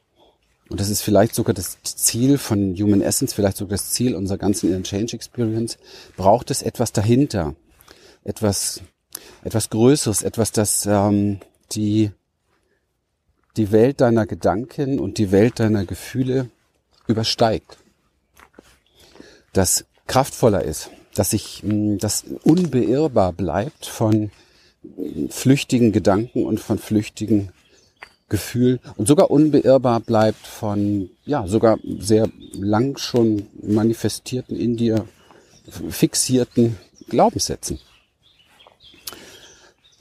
und 0.69 0.81
das 0.81 0.91
ist 0.91 1.03
vielleicht 1.03 1.35
sogar 1.35 1.55
das 1.55 1.79
Ziel 1.83 2.37
von 2.37 2.75
Human 2.77 3.01
Essence, 3.01 3.33
vielleicht 3.33 3.57
sogar 3.57 3.79
das 3.79 3.91
Ziel 3.91 4.15
unserer 4.15 4.39
ganzen 4.39 4.69
Inner 4.69 4.83
Change 4.83 5.15
Experience, 5.15 5.79
braucht 6.17 6.51
es 6.51 6.63
etwas 6.63 6.93
dahinter, 6.93 7.55
etwas, 8.25 8.83
etwas 9.45 9.71
Größeres, 9.71 10.23
etwas, 10.23 10.53
das 10.53 10.85
ähm, 10.85 11.41
die, 11.73 12.11
die 13.57 13.73
Welt 13.73 14.01
deiner 14.01 14.27
Gedanken 14.27 14.99
und 14.99 15.19
die 15.19 15.33
Welt 15.33 15.59
deiner 15.59 15.85
Gefühle 15.85 16.51
übersteigt. 17.07 17.79
Das 19.55 19.87
kraftvoller 20.07 20.63
ist, 20.63 20.91
dass 21.15 21.31
sich 21.31 21.63
das 21.65 22.25
unbeirrbar 22.45 23.33
bleibt 23.33 23.87
von 23.87 24.31
flüchtigen 25.31 25.93
Gedanken 25.93 26.45
und 26.45 26.61
von 26.61 26.79
flüchtigen 26.79 27.51
Gefühl 28.29 28.81
und 28.97 29.09
sogar 29.09 29.31
unbeirrbar 29.31 30.01
bleibt 30.01 30.47
von, 30.47 31.11
ja, 31.25 31.47
sogar 31.47 31.79
sehr 31.99 32.29
lang 32.53 32.99
schon 32.99 33.47
manifestierten, 33.63 34.57
in 34.57 34.77
dir 34.77 35.07
fixierten 35.91 36.77
Glaubenssätzen. 37.09 37.79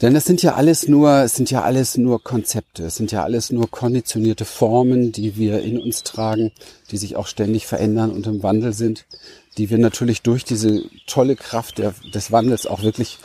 Denn 0.01 0.15
es 0.15 0.25
sind 0.25 0.43
ja 0.43 0.53
alles 0.53 0.87
nur, 0.87 1.23
es 1.23 1.35
sind 1.35 1.49
ja 1.49 1.63
alles 1.63 1.97
nur 1.97 2.23
Konzepte, 2.23 2.85
es 2.85 2.95
sind 2.95 3.11
ja 3.11 3.23
alles 3.23 3.51
nur 3.51 3.71
konditionierte 3.71 4.45
Formen, 4.45 5.11
die 5.11 5.37
wir 5.37 5.61
in 5.61 5.79
uns 5.79 6.03
tragen, 6.03 6.51
die 6.91 6.97
sich 6.97 7.15
auch 7.15 7.25
ständig 7.25 7.65
verändern 7.65 8.11
und 8.11 8.27
im 8.27 8.43
Wandel 8.43 8.73
sind, 8.73 9.05
die 9.57 9.71
wir 9.71 9.79
natürlich 9.79 10.21
durch 10.21 10.43
diese 10.43 10.83
tolle 11.07 11.35
Kraft 11.35 11.79
der, 11.79 11.95
des 12.13 12.31
Wandels 12.31 12.67
auch 12.67 12.83
wirklich 12.83 13.17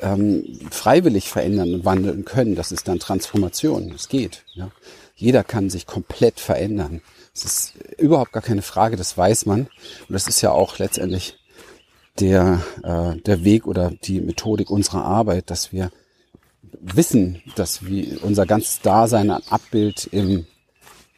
ähm, 0.00 0.60
freiwillig 0.70 1.28
verändern 1.28 1.74
und 1.74 1.84
wandeln 1.84 2.24
können. 2.24 2.54
Das 2.54 2.72
ist 2.72 2.88
dann 2.88 2.98
Transformation. 2.98 3.92
Es 3.94 4.08
geht. 4.08 4.44
Ja. 4.54 4.70
Jeder 5.14 5.44
kann 5.44 5.70
sich 5.70 5.86
komplett 5.86 6.40
verändern. 6.40 7.02
Es 7.34 7.44
ist 7.44 7.74
überhaupt 7.98 8.32
gar 8.32 8.42
keine 8.42 8.62
Frage, 8.62 8.96
das 8.96 9.16
weiß 9.16 9.46
man. 9.46 9.60
Und 9.62 10.10
das 10.10 10.26
ist 10.28 10.40
ja 10.40 10.50
auch 10.50 10.78
letztendlich 10.78 11.38
der, 12.20 12.62
äh, 12.82 13.16
der 13.20 13.44
Weg 13.44 13.66
oder 13.66 13.90
die 13.90 14.20
Methodik 14.20 14.70
unserer 14.70 15.04
Arbeit, 15.04 15.50
dass 15.50 15.72
wir 15.72 15.90
wissen, 16.80 17.42
dass 17.56 17.84
wir 17.84 18.22
unser 18.24 18.46
ganzes 18.46 18.80
Dasein 18.80 19.30
ein 19.30 19.42
Abbild 19.48 20.08
im, 20.12 20.46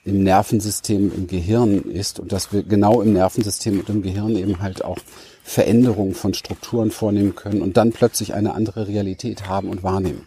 im 0.04 0.22
Nervensystem, 0.22 1.12
im 1.14 1.26
Gehirn 1.26 1.82
ist 1.82 2.20
und 2.20 2.32
dass 2.32 2.52
wir 2.52 2.62
genau 2.62 3.02
im 3.02 3.12
Nervensystem 3.12 3.80
und 3.80 3.88
im 3.88 4.02
Gehirn 4.02 4.36
eben 4.36 4.60
halt 4.60 4.84
auch 4.84 4.98
Veränderungen 5.42 6.14
von 6.14 6.32
Strukturen 6.32 6.90
vornehmen 6.90 7.34
können 7.34 7.60
und 7.60 7.76
dann 7.76 7.92
plötzlich 7.92 8.34
eine 8.34 8.54
andere 8.54 8.88
Realität 8.88 9.46
haben 9.46 9.68
und 9.68 9.82
wahrnehmen. 9.82 10.26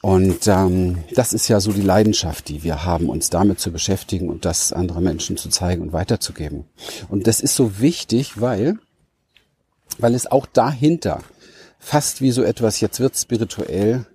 Und 0.00 0.48
ähm, 0.48 0.98
das 1.14 1.32
ist 1.32 1.48
ja 1.48 1.60
so 1.60 1.72
die 1.72 1.80
Leidenschaft, 1.80 2.48
die 2.48 2.62
wir 2.62 2.84
haben, 2.84 3.08
uns 3.08 3.30
damit 3.30 3.58
zu 3.58 3.72
beschäftigen 3.72 4.28
und 4.28 4.44
das 4.44 4.72
andere 4.72 5.00
Menschen 5.00 5.38
zu 5.38 5.48
zeigen 5.48 5.80
und 5.80 5.94
weiterzugeben. 5.94 6.66
Und 7.08 7.26
das 7.26 7.40
ist 7.40 7.54
so 7.54 7.78
wichtig, 7.78 8.38
weil, 8.40 8.76
weil 9.98 10.14
es 10.14 10.30
auch 10.30 10.44
dahinter 10.44 11.22
fast 11.78 12.20
wie 12.20 12.32
so 12.32 12.42
etwas, 12.42 12.80
jetzt 12.80 13.00
wird 13.00 13.16
spirituell, 13.16 14.06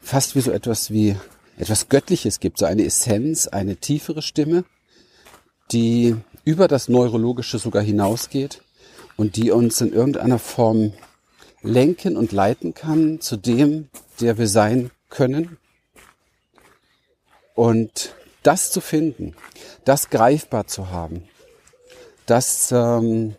fast 0.00 0.34
wie 0.34 0.40
so 0.40 0.50
etwas 0.50 0.90
wie 0.90 1.16
etwas 1.56 1.88
Göttliches 1.88 2.40
gibt, 2.40 2.58
so 2.58 2.66
eine 2.66 2.84
Essenz, 2.84 3.46
eine 3.46 3.76
tiefere 3.76 4.22
Stimme, 4.22 4.64
die 5.72 6.16
über 6.44 6.68
das 6.68 6.88
Neurologische 6.88 7.58
sogar 7.58 7.82
hinausgeht 7.82 8.62
und 9.16 9.36
die 9.36 9.50
uns 9.50 9.80
in 9.80 9.92
irgendeiner 9.92 10.38
Form 10.38 10.92
lenken 11.62 12.16
und 12.16 12.32
leiten 12.32 12.74
kann 12.74 13.20
zu 13.20 13.36
dem, 13.36 13.88
der 14.20 14.38
wir 14.38 14.46
sein 14.46 14.90
können. 15.08 15.58
Und 17.54 18.14
das 18.42 18.70
zu 18.70 18.80
finden, 18.80 19.34
das 19.84 20.10
greifbar 20.10 20.66
zu 20.66 20.90
haben, 20.90 21.24
das 22.26 22.70
ähm, 22.70 23.34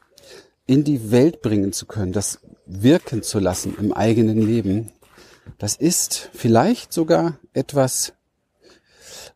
in 0.66 0.84
die 0.84 1.12
Welt 1.12 1.42
bringen 1.42 1.72
zu 1.72 1.86
können, 1.86 2.12
das 2.12 2.40
wirken 2.66 3.24
zu 3.24 3.40
lassen 3.40 3.76
im 3.80 3.94
eigenen 3.94 4.42
Leben, 4.42 4.92
das 5.58 5.76
ist 5.76 6.30
vielleicht 6.34 6.94
sogar 6.94 7.40
etwas, 7.54 8.14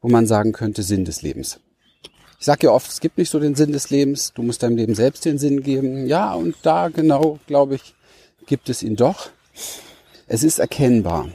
wo 0.01 0.09
man 0.09 0.27
sagen 0.27 0.51
könnte, 0.51 0.83
Sinn 0.83 1.05
des 1.05 1.21
Lebens. 1.21 1.59
Ich 2.39 2.45
sage 2.45 2.67
ja 2.67 2.73
oft, 2.73 2.91
es 2.91 3.01
gibt 3.01 3.17
nicht 3.17 3.29
so 3.29 3.39
den 3.39 3.55
Sinn 3.55 3.71
des 3.71 3.91
Lebens, 3.91 4.33
du 4.33 4.41
musst 4.41 4.63
deinem 4.63 4.75
Leben 4.75 4.95
selbst 4.95 5.25
den 5.25 5.37
Sinn 5.37 5.61
geben. 5.61 6.07
Ja, 6.07 6.33
und 6.33 6.55
da 6.63 6.87
genau, 6.87 7.39
glaube 7.45 7.75
ich, 7.75 7.93
gibt 8.47 8.69
es 8.69 8.81
ihn 8.81 8.95
doch. 8.95 9.29
Es 10.27 10.43
ist 10.43 10.59
erkennbar. 10.59 11.29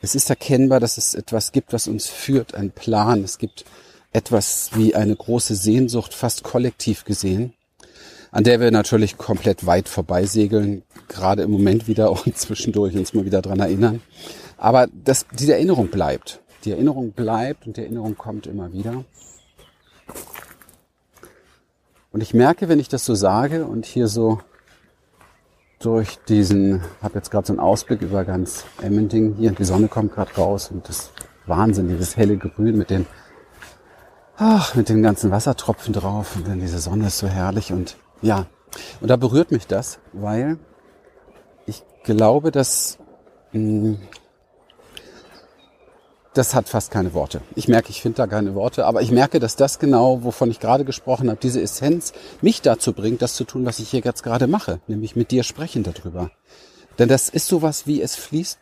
Es 0.00 0.14
ist 0.14 0.30
erkennbar, 0.30 0.80
dass 0.80 0.98
es 0.98 1.14
etwas 1.14 1.52
gibt, 1.52 1.72
was 1.72 1.86
uns 1.86 2.08
führt, 2.08 2.54
ein 2.54 2.70
Plan. 2.70 3.22
Es 3.22 3.38
gibt 3.38 3.64
etwas 4.12 4.70
wie 4.74 4.94
eine 4.94 5.14
große 5.14 5.54
Sehnsucht, 5.54 6.14
fast 6.14 6.42
kollektiv 6.42 7.04
gesehen, 7.04 7.54
an 8.30 8.44
der 8.44 8.60
wir 8.60 8.70
natürlich 8.70 9.16
komplett 9.16 9.66
weit 9.66 9.88
vorbeisegeln, 9.88 10.82
gerade 11.08 11.42
im 11.42 11.50
Moment 11.50 11.88
wieder 11.88 12.10
und 12.26 12.36
zwischendurch 12.36 12.96
uns 12.96 13.14
mal 13.14 13.24
wieder 13.24 13.42
dran 13.42 13.60
erinnern. 13.60 14.00
Aber 14.56 14.88
das, 15.04 15.26
diese 15.38 15.54
Erinnerung 15.54 15.88
bleibt. 15.88 16.40
Die 16.64 16.72
Erinnerung 16.72 17.12
bleibt 17.12 17.66
und 17.66 17.76
die 17.76 17.82
Erinnerung 17.82 18.16
kommt 18.16 18.46
immer 18.46 18.72
wieder. 18.72 19.04
Und 22.10 22.22
ich 22.22 22.34
merke, 22.34 22.68
wenn 22.68 22.80
ich 22.80 22.88
das 22.88 23.04
so 23.04 23.14
sage 23.14 23.64
und 23.64 23.86
hier 23.86 24.08
so 24.08 24.40
durch 25.78 26.18
diesen, 26.28 26.82
habe 27.00 27.14
jetzt 27.14 27.30
gerade 27.30 27.46
so 27.46 27.52
einen 27.52 27.60
Ausblick 27.60 28.02
über 28.02 28.24
ganz 28.24 28.64
Emmending 28.82 29.34
hier, 29.36 29.52
die 29.52 29.64
Sonne 29.64 29.88
kommt 29.88 30.12
gerade 30.12 30.34
raus 30.34 30.70
und 30.72 30.88
das 30.88 31.10
Wahnsinn, 31.46 31.88
dieses 31.88 32.16
helle 32.16 32.36
Grün 32.36 32.76
mit 32.76 32.90
den, 32.90 33.06
ach, 34.36 34.74
mit 34.74 34.88
den 34.88 35.02
ganzen 35.02 35.30
Wassertropfen 35.30 35.92
drauf 35.92 36.34
und 36.34 36.48
dann 36.48 36.58
diese 36.58 36.80
Sonne 36.80 37.06
ist 37.06 37.18
so 37.18 37.28
herrlich 37.28 37.72
und 37.72 37.96
ja, 38.22 38.46
und 39.00 39.08
da 39.08 39.16
berührt 39.16 39.50
mich 39.50 39.66
das, 39.66 39.98
weil 40.12 40.58
ich 41.66 41.82
glaube, 42.04 42.50
dass 42.50 42.98
mh, 43.52 43.60
hm, 43.60 43.98
das 46.34 46.54
hat 46.54 46.68
fast 46.68 46.92
keine 46.92 47.14
Worte. 47.14 47.40
Ich 47.56 47.66
merke, 47.66 47.90
ich 47.90 48.00
finde 48.00 48.18
da 48.18 48.26
keine 48.28 48.54
Worte, 48.54 48.86
aber 48.86 49.02
ich 49.02 49.10
merke, 49.10 49.40
dass 49.40 49.56
das 49.56 49.80
genau, 49.80 50.22
wovon 50.22 50.50
ich 50.50 50.60
gerade 50.60 50.84
gesprochen 50.84 51.30
habe, 51.30 51.40
diese 51.42 51.60
Essenz 51.60 52.12
mich 52.40 52.62
dazu 52.62 52.92
bringt, 52.92 53.22
das 53.22 53.34
zu 53.34 53.42
tun, 53.42 53.66
was 53.66 53.80
ich 53.80 53.90
hier 53.90 54.00
jetzt 54.00 54.22
gerade 54.22 54.46
mache, 54.46 54.80
nämlich 54.86 55.16
mit 55.16 55.32
dir 55.32 55.42
sprechen 55.42 55.82
darüber. 55.82 56.30
Denn 56.98 57.08
das 57.08 57.28
ist 57.28 57.48
sowas 57.48 57.86
wie 57.86 58.00
es 58.00 58.14
fließt 58.14 58.58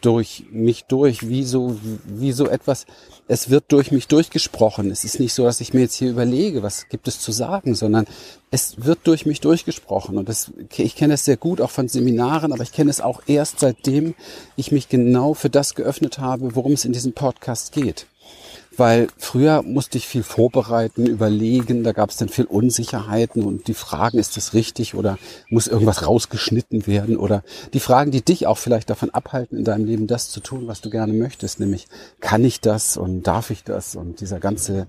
durch 0.00 0.44
mich 0.50 0.84
durch, 0.84 1.28
wie 1.28 1.44
so, 1.44 1.78
wie 2.04 2.32
so 2.32 2.48
etwas, 2.48 2.86
es 3.28 3.50
wird 3.50 3.64
durch 3.68 3.92
mich 3.92 4.08
durchgesprochen. 4.08 4.90
Es 4.90 5.04
ist 5.04 5.20
nicht 5.20 5.34
so, 5.34 5.44
dass 5.44 5.60
ich 5.60 5.74
mir 5.74 5.80
jetzt 5.80 5.94
hier 5.94 6.10
überlege, 6.10 6.62
was 6.62 6.88
gibt 6.88 7.08
es 7.08 7.20
zu 7.20 7.32
sagen, 7.32 7.74
sondern 7.74 8.06
es 8.50 8.84
wird 8.84 9.00
durch 9.04 9.26
mich 9.26 9.40
durchgesprochen. 9.40 10.18
Und 10.18 10.28
das, 10.28 10.52
ich 10.76 10.96
kenne 10.96 11.14
es 11.14 11.24
sehr 11.24 11.36
gut 11.36 11.60
auch 11.60 11.70
von 11.70 11.88
Seminaren, 11.88 12.52
aber 12.52 12.62
ich 12.62 12.72
kenne 12.72 12.90
es 12.90 13.00
auch 13.00 13.22
erst 13.26 13.60
seitdem 13.60 14.14
ich 14.56 14.72
mich 14.72 14.88
genau 14.88 15.34
für 15.34 15.50
das 15.50 15.74
geöffnet 15.74 16.18
habe, 16.18 16.54
worum 16.54 16.72
es 16.72 16.84
in 16.84 16.92
diesem 16.92 17.12
Podcast 17.12 17.72
geht 17.72 18.06
weil 18.78 19.08
früher 19.18 19.62
musste 19.62 19.98
ich 19.98 20.06
viel 20.06 20.22
vorbereiten, 20.22 21.06
überlegen, 21.06 21.84
da 21.84 21.92
gab 21.92 22.10
es 22.10 22.16
dann 22.16 22.28
viel 22.28 22.44
Unsicherheiten 22.44 23.42
und 23.42 23.68
die 23.68 23.74
Fragen, 23.74 24.18
ist 24.18 24.36
das 24.36 24.54
richtig 24.54 24.94
oder 24.94 25.18
muss 25.48 25.66
irgendwas 25.66 26.06
rausgeschnitten 26.06 26.86
werden 26.86 27.16
oder 27.16 27.42
die 27.72 27.80
Fragen, 27.80 28.10
die 28.10 28.22
dich 28.22 28.46
auch 28.46 28.58
vielleicht 28.58 28.90
davon 28.90 29.10
abhalten, 29.10 29.58
in 29.58 29.64
deinem 29.64 29.84
Leben 29.84 30.06
das 30.06 30.30
zu 30.30 30.40
tun, 30.40 30.66
was 30.66 30.80
du 30.80 30.90
gerne 30.90 31.12
möchtest, 31.12 31.60
nämlich 31.60 31.86
kann 32.20 32.44
ich 32.44 32.60
das 32.60 32.96
und 32.96 33.22
darf 33.22 33.50
ich 33.50 33.64
das 33.64 33.96
und 33.96 34.20
dieser 34.20 34.40
ganze 34.40 34.86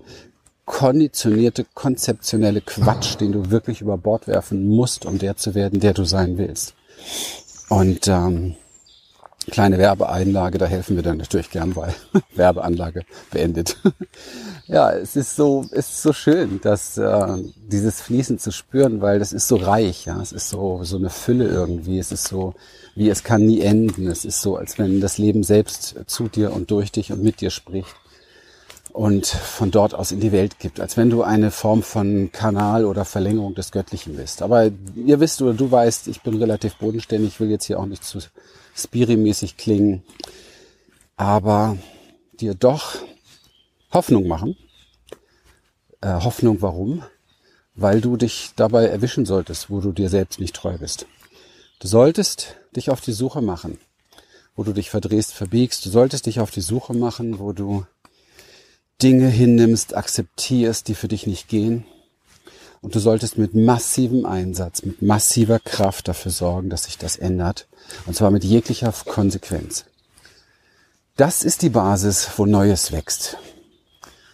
konditionierte, 0.64 1.64
konzeptionelle 1.74 2.60
Quatsch, 2.60 3.18
den 3.18 3.32
du 3.32 3.50
wirklich 3.50 3.80
über 3.80 3.96
Bord 3.96 4.28
werfen 4.28 4.68
musst, 4.68 5.06
um 5.06 5.18
der 5.18 5.36
zu 5.36 5.54
werden, 5.54 5.80
der 5.80 5.94
du 5.94 6.04
sein 6.04 6.36
willst. 6.36 6.74
Und 7.70 8.06
ähm, 8.06 8.54
kleine 9.50 9.78
Werbeeinlage, 9.78 10.58
da 10.58 10.66
helfen 10.66 10.96
wir 10.96 11.02
dann 11.02 11.18
natürlich 11.18 11.50
gern 11.50 11.74
bei. 11.74 11.94
Werbeanlage 12.34 13.04
beendet. 13.30 13.76
ja, 14.66 14.92
es 14.92 15.16
ist 15.16 15.36
so, 15.36 15.64
es 15.72 15.88
ist 15.90 16.02
so 16.02 16.12
schön, 16.12 16.60
dass 16.62 16.96
äh, 16.98 17.36
dieses 17.56 18.00
Fließen 18.00 18.38
zu 18.38 18.52
spüren, 18.52 19.00
weil 19.00 19.18
das 19.18 19.32
ist 19.32 19.48
so 19.48 19.56
reich, 19.56 20.06
ja, 20.06 20.20
es 20.20 20.32
ist 20.32 20.48
so 20.48 20.84
so 20.84 20.96
eine 20.96 21.10
Fülle 21.10 21.48
irgendwie, 21.48 21.98
es 21.98 22.12
ist 22.12 22.28
so 22.28 22.54
wie 22.94 23.08
es 23.08 23.22
kann 23.22 23.46
nie 23.46 23.60
enden. 23.60 24.08
Es 24.08 24.24
ist 24.24 24.42
so, 24.42 24.56
als 24.56 24.76
wenn 24.76 25.00
das 25.00 25.18
Leben 25.18 25.44
selbst 25.44 25.94
zu 26.06 26.28
dir 26.28 26.52
und 26.52 26.70
durch 26.72 26.90
dich 26.90 27.12
und 27.12 27.22
mit 27.22 27.40
dir 27.40 27.50
spricht 27.50 27.94
und 28.98 29.26
von 29.26 29.70
dort 29.70 29.94
aus 29.94 30.10
in 30.10 30.18
die 30.18 30.32
Welt 30.32 30.58
gibt, 30.58 30.80
als 30.80 30.96
wenn 30.96 31.08
du 31.08 31.22
eine 31.22 31.52
Form 31.52 31.84
von 31.84 32.32
Kanal 32.32 32.84
oder 32.84 33.04
Verlängerung 33.04 33.54
des 33.54 33.70
Göttlichen 33.70 34.16
bist. 34.16 34.42
Aber 34.42 34.72
ihr 34.96 35.20
wisst 35.20 35.40
oder 35.40 35.54
du 35.54 35.70
weißt, 35.70 36.08
ich 36.08 36.22
bin 36.22 36.36
relativ 36.36 36.74
bodenständig, 36.78 37.34
ich 37.34 37.38
will 37.38 37.48
jetzt 37.48 37.66
hier 37.66 37.78
auch 37.78 37.86
nicht 37.86 38.02
zu 38.02 38.18
spirimäßig 38.74 39.56
klingen, 39.56 40.02
aber 41.16 41.78
dir 42.40 42.54
doch 42.54 42.96
Hoffnung 43.92 44.26
machen. 44.26 44.56
Äh, 46.00 46.14
Hoffnung 46.14 46.60
warum? 46.60 47.04
Weil 47.76 48.00
du 48.00 48.16
dich 48.16 48.50
dabei 48.56 48.86
erwischen 48.86 49.26
solltest, 49.26 49.70
wo 49.70 49.80
du 49.80 49.92
dir 49.92 50.08
selbst 50.08 50.40
nicht 50.40 50.56
treu 50.56 50.76
bist. 50.76 51.06
Du 51.78 51.86
solltest 51.86 52.56
dich 52.74 52.90
auf 52.90 53.00
die 53.00 53.12
Suche 53.12 53.42
machen, 53.42 53.78
wo 54.56 54.64
du 54.64 54.72
dich 54.72 54.90
verdrehst, 54.90 55.34
verbiegst. 55.34 55.86
Du 55.86 55.90
solltest 55.90 56.26
dich 56.26 56.40
auf 56.40 56.50
die 56.50 56.62
Suche 56.62 56.94
machen, 56.94 57.38
wo 57.38 57.52
du 57.52 57.86
Dinge 59.02 59.28
hinnimmst, 59.28 59.96
akzeptierst, 59.96 60.88
die 60.88 60.94
für 60.94 61.08
dich 61.08 61.26
nicht 61.26 61.48
gehen. 61.48 61.84
Und 62.80 62.94
du 62.94 63.00
solltest 63.00 63.38
mit 63.38 63.54
massivem 63.54 64.24
Einsatz, 64.24 64.82
mit 64.82 65.02
massiver 65.02 65.58
Kraft 65.58 66.08
dafür 66.08 66.30
sorgen, 66.30 66.70
dass 66.70 66.84
sich 66.84 66.98
das 66.98 67.16
ändert 67.16 67.66
und 68.06 68.14
zwar 68.14 68.30
mit 68.30 68.44
jeglicher 68.44 68.92
Konsequenz. 68.92 69.84
Das 71.16 71.42
ist 71.42 71.62
die 71.62 71.70
Basis, 71.70 72.28
wo 72.36 72.46
Neues 72.46 72.92
wächst. 72.92 73.36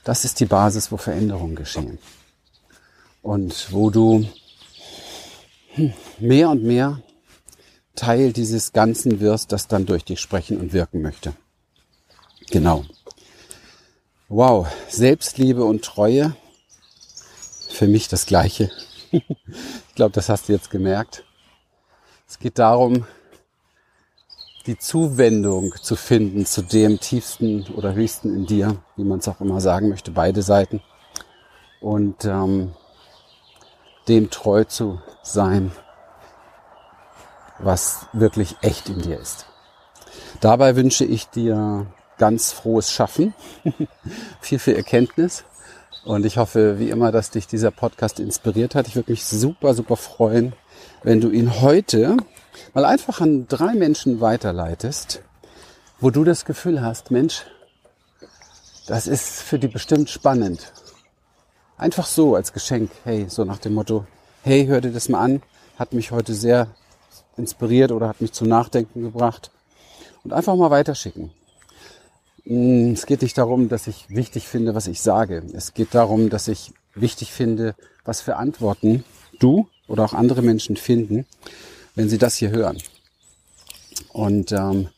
Das 0.04 0.26
ist 0.26 0.40
die 0.40 0.44
Basis, 0.44 0.92
wo 0.92 0.98
Veränderungen 0.98 1.56
geschehen. 1.56 1.98
Und 3.22 3.72
wo 3.72 3.88
du 3.88 4.28
hm, 5.70 5.94
mehr 6.18 6.50
und 6.50 6.62
mehr 6.62 7.00
Teil 7.96 8.32
dieses 8.32 8.72
Ganzen 8.72 9.20
wirst, 9.20 9.52
das 9.52 9.66
dann 9.66 9.86
durch 9.86 10.04
dich 10.04 10.20
sprechen 10.20 10.58
und 10.58 10.74
wirken 10.74 11.00
möchte. 11.00 11.32
Genau. 12.50 12.84
Wow, 14.36 14.66
Selbstliebe 14.88 15.62
und 15.62 15.84
Treue, 15.84 16.34
für 17.68 17.86
mich 17.86 18.08
das 18.08 18.26
Gleiche. 18.26 18.68
ich 19.12 19.94
glaube, 19.94 20.10
das 20.10 20.28
hast 20.28 20.48
du 20.48 20.52
jetzt 20.52 20.72
gemerkt. 20.72 21.22
Es 22.26 22.40
geht 22.40 22.58
darum, 22.58 23.06
die 24.66 24.76
Zuwendung 24.76 25.72
zu 25.80 25.94
finden 25.94 26.46
zu 26.46 26.62
dem 26.62 26.98
tiefsten 26.98 27.64
oder 27.76 27.94
höchsten 27.94 28.34
in 28.34 28.44
dir, 28.44 28.82
wie 28.96 29.04
man 29.04 29.20
es 29.20 29.28
auch 29.28 29.40
immer 29.40 29.60
sagen 29.60 29.88
möchte, 29.88 30.10
beide 30.10 30.42
Seiten. 30.42 30.82
Und 31.80 32.24
ähm, 32.24 32.72
dem 34.08 34.30
treu 34.30 34.64
zu 34.64 35.00
sein, 35.22 35.70
was 37.60 38.08
wirklich 38.12 38.56
echt 38.62 38.88
in 38.88 39.00
dir 39.00 39.20
ist. 39.20 39.46
Dabei 40.40 40.74
wünsche 40.74 41.04
ich 41.04 41.28
dir 41.28 41.86
ganz 42.18 42.52
frohes 42.52 42.90
Schaffen, 42.90 43.34
viel, 44.40 44.58
viel 44.58 44.76
Erkenntnis. 44.76 45.44
Und 46.04 46.26
ich 46.26 46.36
hoffe, 46.36 46.78
wie 46.78 46.90
immer, 46.90 47.12
dass 47.12 47.30
dich 47.30 47.46
dieser 47.46 47.70
Podcast 47.70 48.20
inspiriert 48.20 48.74
hat. 48.74 48.86
Ich 48.88 48.94
würde 48.94 49.10
mich 49.10 49.24
super, 49.24 49.72
super 49.72 49.96
freuen, 49.96 50.52
wenn 51.02 51.20
du 51.20 51.30
ihn 51.30 51.60
heute 51.62 52.16
mal 52.74 52.84
einfach 52.84 53.20
an 53.20 53.48
drei 53.48 53.74
Menschen 53.74 54.20
weiterleitest, 54.20 55.22
wo 56.00 56.10
du 56.10 56.24
das 56.24 56.44
Gefühl 56.44 56.82
hast, 56.82 57.10
Mensch, 57.10 57.46
das 58.86 59.06
ist 59.06 59.42
für 59.42 59.58
die 59.58 59.68
bestimmt 59.68 60.10
spannend. 60.10 60.72
Einfach 61.78 62.06
so 62.06 62.34
als 62.36 62.52
Geschenk, 62.52 62.90
hey, 63.04 63.26
so 63.28 63.44
nach 63.44 63.58
dem 63.58 63.74
Motto, 63.74 64.06
hey, 64.42 64.66
hör 64.66 64.82
dir 64.82 64.92
das 64.92 65.08
mal 65.08 65.20
an, 65.20 65.42
hat 65.78 65.94
mich 65.94 66.10
heute 66.10 66.34
sehr 66.34 66.68
inspiriert 67.36 67.92
oder 67.92 68.08
hat 68.08 68.20
mich 68.20 68.32
zum 68.32 68.48
Nachdenken 68.48 69.02
gebracht. 69.02 69.50
Und 70.22 70.32
einfach 70.32 70.54
mal 70.54 70.70
weiterschicken. 70.70 71.30
Mm, 72.44 72.92
es 72.92 73.06
geht 73.06 73.22
nicht 73.22 73.38
darum, 73.38 73.68
dass 73.68 73.86
ich 73.86 74.06
wichtig 74.08 74.48
finde, 74.48 74.74
was 74.74 74.86
ich 74.86 75.00
sage. 75.00 75.42
Es 75.54 75.74
geht 75.74 75.94
darum, 75.94 76.30
dass 76.30 76.48
ich 76.48 76.72
wichtig 76.94 77.32
finde, 77.32 77.74
was 78.04 78.20
für 78.20 78.36
Antworten 78.36 79.04
du 79.38 79.68
oder 79.88 80.04
auch 80.04 80.14
andere 80.14 80.42
Menschen 80.42 80.76
finden, 80.76 81.26
wenn 81.94 82.08
sie 82.08 82.18
das 82.18 82.36
hier 82.36 82.50
hören. 82.50 82.78
Und 84.12 84.52
ähm, 84.52 84.88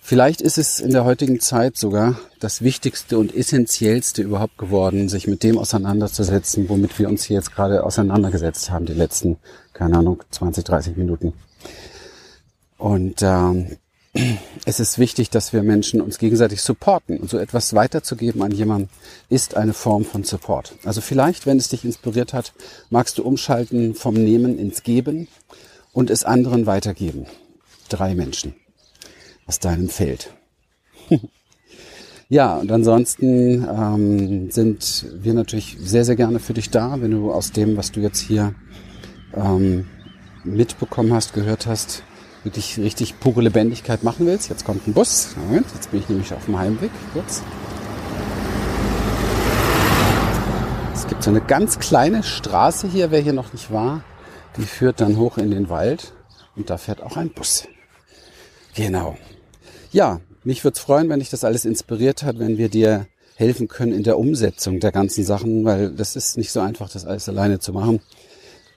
vielleicht 0.00 0.40
ist 0.40 0.58
es 0.58 0.80
in 0.80 0.90
der 0.90 1.04
heutigen 1.04 1.40
Zeit 1.40 1.76
sogar 1.76 2.18
das 2.40 2.62
Wichtigste 2.62 3.18
und 3.18 3.34
Essentiellste 3.34 4.22
überhaupt 4.22 4.56
geworden, 4.56 5.08
sich 5.08 5.26
mit 5.26 5.42
dem 5.42 5.58
auseinanderzusetzen, 5.58 6.68
womit 6.68 6.98
wir 6.98 7.08
uns 7.08 7.24
hier 7.24 7.36
jetzt 7.36 7.54
gerade 7.54 7.84
auseinandergesetzt 7.84 8.70
haben, 8.70 8.86
die 8.86 8.94
letzten, 8.94 9.38
keine 9.72 9.98
Ahnung, 9.98 10.22
20, 10.30 10.64
30 10.64 10.96
Minuten. 10.96 11.34
Und 12.78 13.22
ähm, 13.22 13.76
es 14.64 14.80
ist 14.80 14.98
wichtig, 14.98 15.30
dass 15.30 15.52
wir 15.52 15.62
Menschen 15.62 16.00
uns 16.00 16.18
gegenseitig 16.18 16.62
supporten. 16.62 17.18
Und 17.18 17.30
so 17.30 17.38
etwas 17.38 17.74
weiterzugeben 17.74 18.42
an 18.42 18.52
jemanden 18.52 18.88
ist 19.28 19.56
eine 19.56 19.72
Form 19.72 20.04
von 20.04 20.24
Support. 20.24 20.74
Also 20.84 21.00
vielleicht, 21.00 21.46
wenn 21.46 21.58
es 21.58 21.68
dich 21.68 21.84
inspiriert 21.84 22.32
hat, 22.32 22.52
magst 22.90 23.18
du 23.18 23.24
umschalten 23.24 23.94
vom 23.94 24.14
Nehmen 24.14 24.58
ins 24.58 24.82
Geben 24.82 25.28
und 25.92 26.10
es 26.10 26.24
anderen 26.24 26.66
weitergeben. 26.66 27.26
Drei 27.88 28.14
Menschen 28.14 28.54
aus 29.46 29.58
deinem 29.58 29.88
Feld. 29.88 30.32
ja, 32.28 32.56
und 32.56 32.70
ansonsten 32.70 33.64
ähm, 33.68 34.50
sind 34.50 35.06
wir 35.12 35.34
natürlich 35.34 35.76
sehr, 35.80 36.04
sehr 36.04 36.16
gerne 36.16 36.38
für 36.38 36.54
dich 36.54 36.70
da, 36.70 37.00
wenn 37.00 37.10
du 37.10 37.32
aus 37.32 37.52
dem, 37.52 37.76
was 37.76 37.90
du 37.90 38.00
jetzt 38.00 38.20
hier 38.20 38.54
ähm, 39.34 39.88
mitbekommen 40.44 41.12
hast, 41.12 41.34
gehört 41.34 41.66
hast, 41.66 42.04
wirklich 42.44 42.78
richtig 42.78 43.18
pure 43.18 43.42
Lebendigkeit 43.42 44.02
machen 44.02 44.26
willst. 44.26 44.50
Jetzt 44.50 44.64
kommt 44.64 44.86
ein 44.86 44.92
Bus. 44.92 45.34
Moment, 45.36 45.66
jetzt 45.74 45.90
bin 45.90 46.00
ich 46.00 46.08
nämlich 46.08 46.32
auf 46.32 46.44
dem 46.44 46.58
Heimweg. 46.58 46.90
Kurz. 47.12 47.42
Es 50.94 51.06
gibt 51.08 51.22
so 51.22 51.30
eine 51.30 51.40
ganz 51.40 51.78
kleine 51.78 52.22
Straße 52.22 52.88
hier, 52.88 53.10
wer 53.10 53.20
hier 53.20 53.32
noch 53.32 53.52
nicht 53.52 53.72
war. 53.72 54.04
Die 54.56 54.62
führt 54.62 55.00
dann 55.00 55.16
hoch 55.16 55.38
in 55.38 55.50
den 55.50 55.68
Wald 55.68 56.12
und 56.54 56.70
da 56.70 56.76
fährt 56.76 57.02
auch 57.02 57.16
ein 57.16 57.30
Bus. 57.30 57.66
Genau. 58.74 59.16
Ja, 59.90 60.20
mich 60.44 60.62
würde 60.64 60.76
es 60.76 60.80
freuen, 60.80 61.08
wenn 61.08 61.20
dich 61.20 61.30
das 61.30 61.44
alles 61.44 61.64
inspiriert 61.64 62.22
hat, 62.22 62.38
wenn 62.38 62.58
wir 62.58 62.68
dir 62.68 63.06
helfen 63.36 63.68
können 63.68 63.92
in 63.92 64.02
der 64.02 64.18
Umsetzung 64.18 64.80
der 64.80 64.92
ganzen 64.92 65.24
Sachen, 65.24 65.64
weil 65.64 65.90
das 65.90 66.16
ist 66.16 66.36
nicht 66.36 66.52
so 66.52 66.60
einfach, 66.60 66.88
das 66.88 67.04
alles 67.04 67.28
alleine 67.28 67.58
zu 67.58 67.72
machen. 67.72 68.00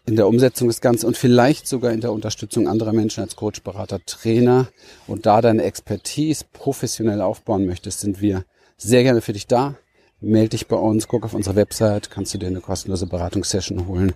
In 0.08 0.16
der 0.16 0.30
Umsetzung 0.30 0.70
des 0.70 0.80
Ganzen 0.80 1.06
und 1.06 1.18
vielleicht 1.18 1.68
sogar 1.68 1.92
in 1.92 2.00
der 2.00 2.14
Unterstützung 2.14 2.70
anderer 2.70 2.94
Menschen 2.94 3.24
als 3.24 3.36
Coach, 3.36 3.62
Berater, 3.62 4.00
Trainer 4.06 4.70
und 5.06 5.26
da 5.26 5.42
deine 5.42 5.64
Expertise 5.64 6.46
professionell 6.54 7.20
aufbauen 7.20 7.66
möchtest, 7.66 8.00
sind 8.00 8.22
wir 8.22 8.46
sehr 8.78 9.04
gerne 9.04 9.20
für 9.20 9.34
dich 9.34 9.48
da. 9.48 9.76
Melde 10.22 10.52
dich 10.52 10.68
bei 10.68 10.78
uns, 10.78 11.10
guck 11.10 11.26
auf 11.26 11.34
unsere 11.34 11.58
Website, 11.58 12.10
kannst 12.10 12.34
du 12.34 12.38
dir 12.38 12.48
eine 12.48 12.62
kostenlose 12.62 13.06
Beratungssession 13.06 13.86
holen 13.86 14.14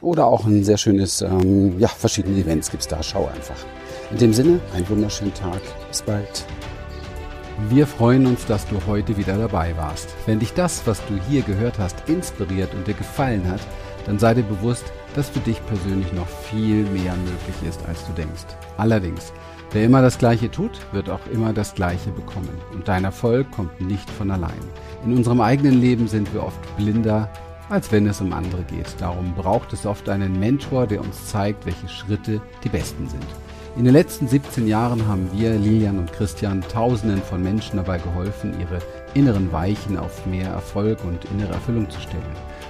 oder 0.00 0.26
auch 0.26 0.46
ein 0.46 0.62
sehr 0.62 0.78
schönes, 0.78 1.22
ähm, 1.22 1.76
ja, 1.80 1.88
verschiedene 1.88 2.38
Events 2.38 2.70
gibt's 2.70 2.86
da. 2.86 3.02
Schau 3.02 3.26
einfach. 3.26 3.58
In 4.12 4.18
dem 4.18 4.32
Sinne, 4.32 4.60
einen 4.72 4.88
wunderschönen 4.88 5.34
Tag. 5.34 5.60
Bis 5.88 6.02
bald. 6.02 6.46
Wir 7.68 7.88
freuen 7.88 8.26
uns, 8.26 8.46
dass 8.46 8.64
du 8.68 8.76
heute 8.86 9.16
wieder 9.16 9.36
dabei 9.36 9.76
warst. 9.76 10.08
Wenn 10.26 10.38
dich 10.38 10.52
das, 10.52 10.86
was 10.86 11.04
du 11.06 11.20
hier 11.28 11.42
gehört 11.42 11.80
hast, 11.80 12.08
inspiriert 12.08 12.72
und 12.74 12.86
dir 12.86 12.94
gefallen 12.94 13.50
hat, 13.50 13.60
dann 14.06 14.20
sei 14.20 14.34
dir 14.34 14.44
bewusst, 14.44 14.84
dass 15.14 15.28
für 15.28 15.40
dich 15.40 15.64
persönlich 15.66 16.12
noch 16.12 16.28
viel 16.28 16.84
mehr 16.84 17.14
möglich 17.14 17.68
ist, 17.68 17.84
als 17.86 18.04
du 18.06 18.12
denkst. 18.12 18.46
Allerdings, 18.76 19.32
wer 19.72 19.84
immer 19.84 20.02
das 20.02 20.18
Gleiche 20.18 20.50
tut, 20.50 20.72
wird 20.92 21.10
auch 21.10 21.26
immer 21.32 21.52
das 21.52 21.74
Gleiche 21.74 22.10
bekommen. 22.10 22.56
Und 22.72 22.88
dein 22.88 23.04
Erfolg 23.04 23.50
kommt 23.50 23.80
nicht 23.80 24.08
von 24.10 24.30
allein. 24.30 24.52
In 25.04 25.16
unserem 25.16 25.40
eigenen 25.40 25.80
Leben 25.80 26.08
sind 26.08 26.32
wir 26.32 26.42
oft 26.42 26.76
blinder, 26.76 27.30
als 27.68 27.90
wenn 27.90 28.06
es 28.06 28.20
um 28.20 28.32
andere 28.32 28.62
geht. 28.64 28.94
Darum 28.98 29.34
braucht 29.34 29.72
es 29.72 29.86
oft 29.86 30.08
einen 30.08 30.38
Mentor, 30.38 30.86
der 30.86 31.00
uns 31.00 31.26
zeigt, 31.26 31.66
welche 31.66 31.88
Schritte 31.88 32.40
die 32.64 32.68
besten 32.68 33.08
sind. 33.08 33.26
In 33.74 33.84
den 33.84 33.94
letzten 33.94 34.28
17 34.28 34.68
Jahren 34.68 35.08
haben 35.08 35.30
wir, 35.32 35.54
Lilian 35.54 35.98
und 35.98 36.12
Christian, 36.12 36.60
Tausenden 36.60 37.22
von 37.22 37.42
Menschen 37.42 37.78
dabei 37.78 37.96
geholfen, 37.96 38.52
ihre 38.60 38.80
inneren 39.14 39.50
Weichen 39.50 39.96
auf 39.96 40.26
mehr 40.26 40.50
Erfolg 40.50 41.02
und 41.04 41.24
innere 41.24 41.54
Erfüllung 41.54 41.88
zu 41.88 41.98
stellen. 41.98 42.22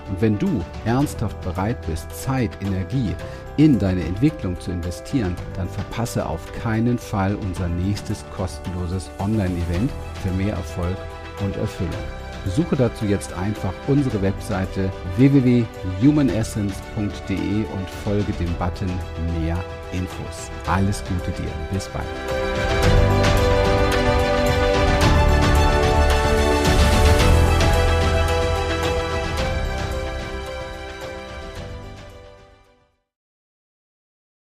Und 0.09 0.21
wenn 0.21 0.39
du 0.39 0.63
ernsthaft 0.85 1.41
bereit 1.43 1.79
bist, 1.87 2.11
Zeit, 2.11 2.51
Energie 2.61 3.15
in 3.57 3.79
deine 3.79 4.05
Entwicklung 4.05 4.61
zu 4.61 4.71
investieren, 4.71 5.35
dann 5.57 5.69
verpasse 5.69 6.27
auf 6.27 6.41
keinen 6.63 6.99
Fall 6.99 7.35
unser 7.37 7.69
nächstes 7.69 8.25
kostenloses 8.37 9.11
Online-Event 9.19 9.91
für 10.23 10.31
mehr 10.33 10.55
Erfolg 10.55 10.97
und 11.45 11.57
Erfüllung. 11.57 11.93
Besuche 12.45 12.77
dazu 12.77 13.07
jetzt 13.07 13.33
einfach 13.35 13.73
unsere 13.87 14.21
Webseite 14.21 14.91
www.humanessence.de 15.17 17.39
und 17.39 17.91
folge 18.05 18.33
dem 18.33 18.53
Button 18.55 18.91
Mehr 19.41 19.57
Infos. 19.93 20.51
Alles 20.67 21.05
Gute 21.05 21.31
dir. 21.41 21.53
Bis 21.73 21.87
bald. 21.89 22.42